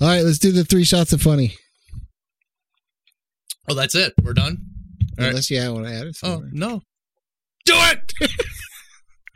All 0.00 0.08
right, 0.08 0.24
let's 0.24 0.38
do 0.38 0.50
the 0.50 0.64
three 0.64 0.84
shots 0.84 1.12
of 1.12 1.22
funny. 1.22 1.54
oh 3.68 3.74
that's 3.74 3.94
it 3.94 4.12
we're 4.22 4.34
done 4.34 4.58
All 5.18 5.24
right. 5.24 5.28
Unless 5.28 5.50
you 5.50 5.72
want 5.72 5.86
to 5.86 5.92
add 5.94 6.06
it. 6.08 6.18
oh 6.22 6.42
no 6.52 6.82
do 7.64 7.72
it 7.76 8.12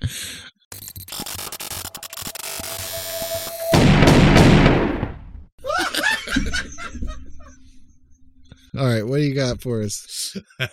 All 8.78 8.86
right, 8.86 9.04
what 9.06 9.16
do 9.16 9.22
you 9.24 9.34
got 9.34 9.60
for 9.60 9.82
us? 9.82 10.36
All 10.60 10.68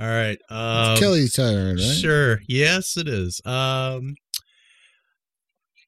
right. 0.00 0.38
Um, 0.50 0.96
Kelly's 0.98 1.32
turn, 1.32 1.76
right? 1.76 1.80
Sure. 1.80 2.40
Yes, 2.46 2.96
it 2.96 3.08
is. 3.08 3.40
Um, 3.46 4.16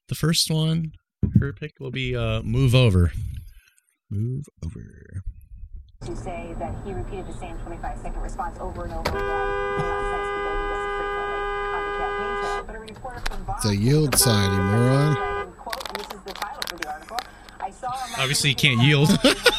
the 0.07 0.15
first 0.15 0.49
one, 0.49 0.93
her 1.39 1.53
pick 1.53 1.73
will 1.79 1.91
be 1.91 2.15
uh, 2.15 2.41
"Move 2.41 2.73
Over." 2.73 3.11
Move 4.09 4.45
over. 4.65 5.21
to 6.01 6.15
say 6.15 6.55
that 6.57 6.75
he 6.83 6.93
repeated 6.93 7.27
the 7.27 7.33
same 7.37 7.55
25 7.59 7.99
second 7.99 8.21
response 8.21 8.57
over 8.59 8.85
and 8.85 8.93
over 8.93 9.01
again. 9.01 9.21
in 9.21 9.85
nonsense 9.85 10.29
because 10.33 10.57
he 10.57 10.65
does 10.65 10.81
it 10.81 10.91
frequently 10.97 11.41
on 11.75 11.81
the 11.85 11.97
campaign 11.99 12.33
trail. 12.41 12.63
But 12.65 12.75
a 12.75 12.79
reporter 12.79 13.21
from 13.29 13.45
Vox- 13.45 13.65
It's 13.65 13.73
a 13.73 13.77
yield 13.77 14.17
sign, 14.17 14.51
you 14.51 14.61
moron. 14.63 15.13
writing, 15.15 15.51
quote, 15.53 15.87
and 15.89 15.97
this 15.99 16.07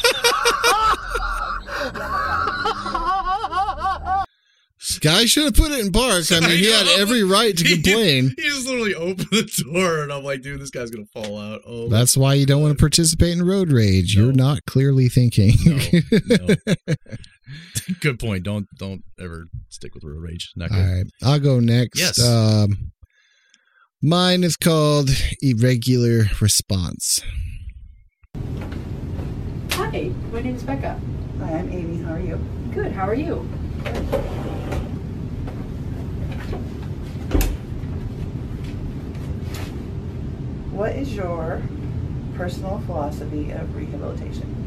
Guy 5.01 5.25
should 5.25 5.45
have 5.45 5.55
put 5.55 5.71
it 5.71 5.83
in 5.83 5.91
park. 5.91 6.25
I 6.31 6.39
mean, 6.41 6.51
he 6.51 6.71
had 6.71 6.87
every 6.99 7.23
right 7.23 7.57
to 7.57 7.63
complain. 7.63 8.33
He 8.37 8.43
just 8.43 8.67
literally 8.67 8.93
opened 8.93 9.29
the 9.31 9.63
door, 9.73 10.03
and 10.03 10.13
I'm 10.13 10.23
like, 10.23 10.41
"Dude, 10.43 10.61
this 10.61 10.69
guy's 10.69 10.91
gonna 10.91 11.07
fall 11.11 11.39
out." 11.39 11.61
Oh, 11.65 11.89
That's 11.89 12.15
why 12.15 12.35
you 12.35 12.45
don't 12.45 12.61
want 12.61 12.77
to 12.77 12.81
participate 12.81 13.33
in 13.35 13.43
road 13.45 13.71
rage. 13.71 14.15
No. 14.15 14.25
You're 14.25 14.33
not 14.33 14.59
clearly 14.67 15.09
thinking. 15.09 15.53
no, 15.65 16.47
no. 16.47 16.55
Good 17.99 18.19
point. 18.19 18.43
Don't 18.43 18.67
don't 18.77 19.01
ever 19.19 19.47
stick 19.69 19.95
with 19.95 20.03
road 20.03 20.21
rage. 20.21 20.51
Not 20.55 20.69
good. 20.69 20.77
right, 20.77 21.05
I'll 21.23 21.39
go 21.39 21.59
next. 21.59 21.99
Yes. 21.99 22.23
Um, 22.23 22.91
mine 24.03 24.43
is 24.43 24.55
called 24.55 25.09
irregular 25.41 26.25
response. 26.39 27.21
Hi, 29.71 30.11
my 30.31 30.41
name 30.41 30.55
is 30.55 30.63
Becca. 30.63 30.99
Hi, 31.39 31.57
I'm 31.57 31.69
Amy. 31.71 31.97
How 32.03 32.13
are 32.13 32.19
you? 32.21 32.39
Good, 32.73 32.91
how 32.91 33.07
are 33.07 33.15
you? 33.15 33.49
What 40.71 40.95
is 40.95 41.13
your 41.13 41.61
personal 42.35 42.81
philosophy 42.85 43.51
of 43.51 43.75
rehabilitation? 43.75 44.57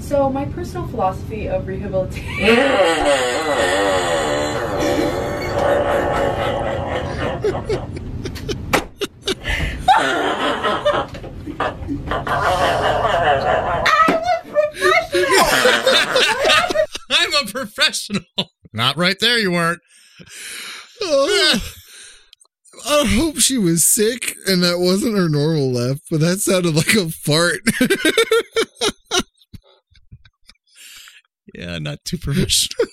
So, 0.00 0.28
my 0.28 0.46
personal 0.46 0.88
philosophy 0.88 1.48
of 1.48 1.68
rehabilitation. 1.68 2.48
I'm 17.10 17.34
a 17.34 17.46
professional. 17.46 18.24
Not 18.72 18.96
right 18.96 19.18
there. 19.20 19.38
You 19.38 19.52
weren't. 19.52 19.80
Oh, 21.00 21.62
I 23.02 23.06
hope 23.06 23.38
she 23.38 23.58
was 23.58 23.84
sick 23.84 24.34
and 24.46 24.62
that 24.62 24.78
wasn't 24.78 25.16
her 25.16 25.28
normal 25.28 25.72
laugh, 25.72 25.98
but 26.10 26.20
that 26.20 26.40
sounded 26.40 26.74
like 26.74 26.94
a 26.94 27.08
fart. 27.10 27.60
Yeah, 31.54 31.78
not 31.78 32.04
too 32.04 32.18
professional. 32.18 32.86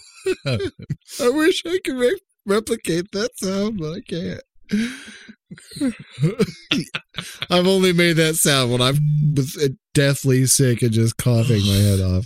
I 0.45 1.29
wish 1.29 1.63
I 1.65 1.79
could 1.83 1.95
re- 1.95 2.19
replicate 2.45 3.11
that 3.13 3.31
sound, 3.37 3.79
but 3.79 3.93
I 3.93 4.01
can't. 4.01 4.41
I've 7.49 7.67
only 7.67 7.93
made 7.93 8.17
that 8.17 8.35
sound 8.35 8.71
when 8.71 8.81
I 8.81 8.91
was 9.35 9.69
deathly 9.93 10.45
sick 10.45 10.81
and 10.81 10.91
just 10.91 11.17
coughing 11.17 11.65
my 11.65 11.75
head 11.75 12.01
off. 12.01 12.25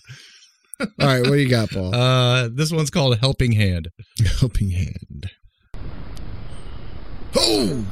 All 0.79 1.07
right, 1.07 1.21
what 1.21 1.31
do 1.31 1.37
you 1.37 1.49
got, 1.49 1.69
Paul? 1.69 1.93
Uh, 1.93 2.49
this 2.51 2.71
one's 2.71 2.89
called 2.89 3.19
Helping 3.19 3.51
Hand. 3.53 3.89
Helping 4.39 4.71
hand. 4.71 5.29
Oh, 7.35 7.85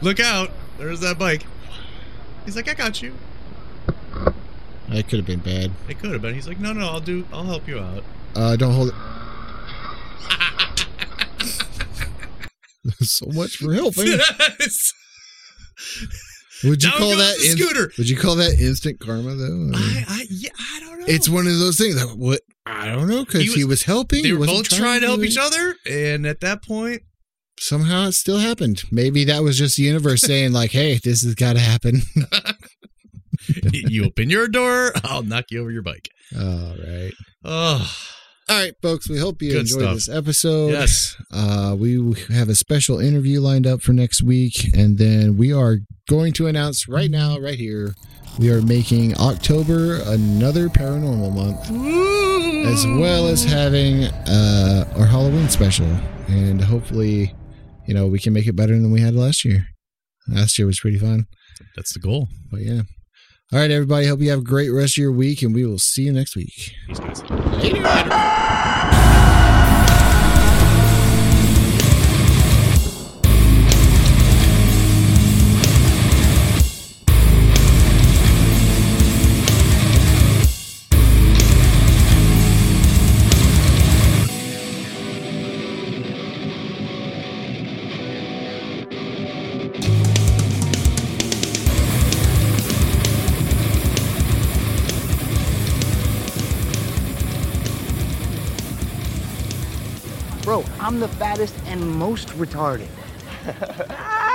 Look 0.00 0.20
out! 0.20 0.50
There's 0.78 1.00
that 1.00 1.18
bike. 1.18 1.42
He's 2.44 2.54
like, 2.56 2.68
I 2.68 2.74
got 2.74 3.02
you. 3.02 3.14
that 4.88 5.08
could 5.08 5.18
have 5.18 5.26
been 5.26 5.40
bad. 5.40 5.72
It 5.88 5.98
could 5.98 6.12
have 6.12 6.22
been. 6.22 6.34
He's 6.34 6.46
like, 6.46 6.60
no, 6.60 6.72
no, 6.72 6.86
I'll 6.86 7.00
do. 7.00 7.26
I'll 7.32 7.44
help 7.44 7.66
you 7.66 7.78
out. 7.80 8.04
Uh, 8.34 8.54
don't 8.56 8.72
hold 8.74 8.88
it. 8.90 8.94
so 13.00 13.26
much 13.32 13.56
for 13.56 13.72
helping. 13.74 14.06
Would 16.64 16.82
you 16.82 16.90
Down 16.90 16.98
call 16.98 17.10
that 17.16 17.36
the 17.38 17.48
scooter. 17.56 17.92
Would 17.98 18.08
you 18.08 18.16
call 18.16 18.36
that 18.36 18.58
instant 18.60 19.00
karma 19.00 19.34
though? 19.34 19.72
I 19.74 19.78
I, 19.78 20.04
I, 20.08 20.26
yeah, 20.30 20.50
I 20.58 20.80
don't 20.80 21.00
know. 21.00 21.06
it's 21.08 21.28
one 21.28 21.46
of 21.46 21.58
those 21.58 21.76
things 21.76 21.96
that 21.96 22.16
what 22.16 22.40
I 22.64 22.86
don't 22.94 23.08
know 23.08 23.24
because 23.24 23.42
He 23.42 23.48
he, 23.48 23.64
was- 23.64 23.68
was 23.80 23.82
helping. 23.84 24.22
they 24.22 24.32
were 24.32 24.46
both 24.46 24.68
trying 24.68 25.00
to 25.00 25.06
help 25.08 25.20
do 25.20 25.26
each 25.26 25.36
other, 25.38 25.74
and 25.88 26.26
at 26.26 26.40
that 26.40 26.62
point, 26.64 27.02
Somehow 27.58 28.08
it 28.08 28.12
still 28.12 28.38
happened. 28.38 28.82
Maybe 28.92 29.24
that 29.24 29.42
was 29.42 29.56
just 29.58 29.76
the 29.76 29.82
universe 29.84 30.20
saying 30.22 30.52
like, 30.52 30.72
"Hey, 30.72 30.98
this 31.02 31.22
has 31.22 31.34
got 31.34 31.54
to 31.54 31.60
happen." 31.60 32.02
you 33.72 34.04
open 34.04 34.30
your 34.30 34.48
door, 34.48 34.92
I'll 35.04 35.22
knock 35.22 35.46
you 35.50 35.60
over 35.60 35.70
your 35.70 35.82
bike. 35.82 36.08
All 36.38 36.74
right. 36.84 37.12
Oh, 37.44 37.96
All 38.48 38.56
right, 38.58 38.74
folks. 38.82 39.08
We 39.08 39.18
hope 39.18 39.40
you 39.42 39.52
Good 39.52 39.60
enjoyed 39.60 39.80
stuff. 39.82 39.94
this 39.94 40.08
episode. 40.08 40.72
yes. 40.72 41.16
Uh, 41.32 41.76
we 41.78 42.14
have 42.34 42.48
a 42.48 42.54
special 42.54 42.98
interview 43.00 43.40
lined 43.40 43.66
up 43.66 43.82
for 43.82 43.92
next 43.92 44.22
week, 44.22 44.74
and 44.76 44.98
then 44.98 45.36
we 45.36 45.52
are 45.52 45.78
going 46.08 46.32
to 46.34 46.46
announce 46.46 46.88
right 46.88 47.10
now, 47.10 47.38
right 47.38 47.58
here, 47.58 47.94
we 48.38 48.50
are 48.50 48.60
making 48.62 49.16
October 49.16 50.00
another 50.06 50.68
paranormal 50.68 51.32
month, 51.34 52.66
as 52.68 52.86
well 52.86 53.28
as 53.28 53.42
having 53.44 54.04
uh, 54.04 54.92
our 54.96 55.06
Halloween 55.06 55.48
special, 55.48 55.86
and 56.28 56.60
hopefully, 56.60 57.34
you 57.86 57.94
know, 57.94 58.06
we 58.06 58.18
can 58.18 58.32
make 58.32 58.46
it 58.46 58.56
better 58.56 58.74
than 58.74 58.90
we 58.92 59.00
had 59.00 59.14
last 59.14 59.44
year. 59.44 59.68
Last 60.28 60.58
year 60.58 60.66
was 60.66 60.80
pretty 60.80 60.98
fun, 60.98 61.26
That's 61.76 61.92
the 61.92 62.00
goal. 62.00 62.28
but 62.50 62.60
yeah. 62.60 62.82
All 63.52 63.60
right, 63.60 63.70
everybody. 63.70 64.06
Hope 64.06 64.20
you 64.20 64.30
have 64.30 64.40
a 64.40 64.42
great 64.42 64.70
rest 64.70 64.98
of 64.98 65.02
your 65.02 65.12
week, 65.12 65.40
and 65.42 65.54
we 65.54 65.64
will 65.64 65.78
see 65.78 66.02
you 66.02 66.12
next 66.12 66.34
week. 66.34 66.72
These 66.88 66.98
guys. 66.98 67.22
Bro, 67.22 67.36
I'm 100.96 101.00
the 101.00 101.08
fattest 101.08 101.54
and 101.66 101.86
most 101.86 102.28
retarded. 102.28 102.88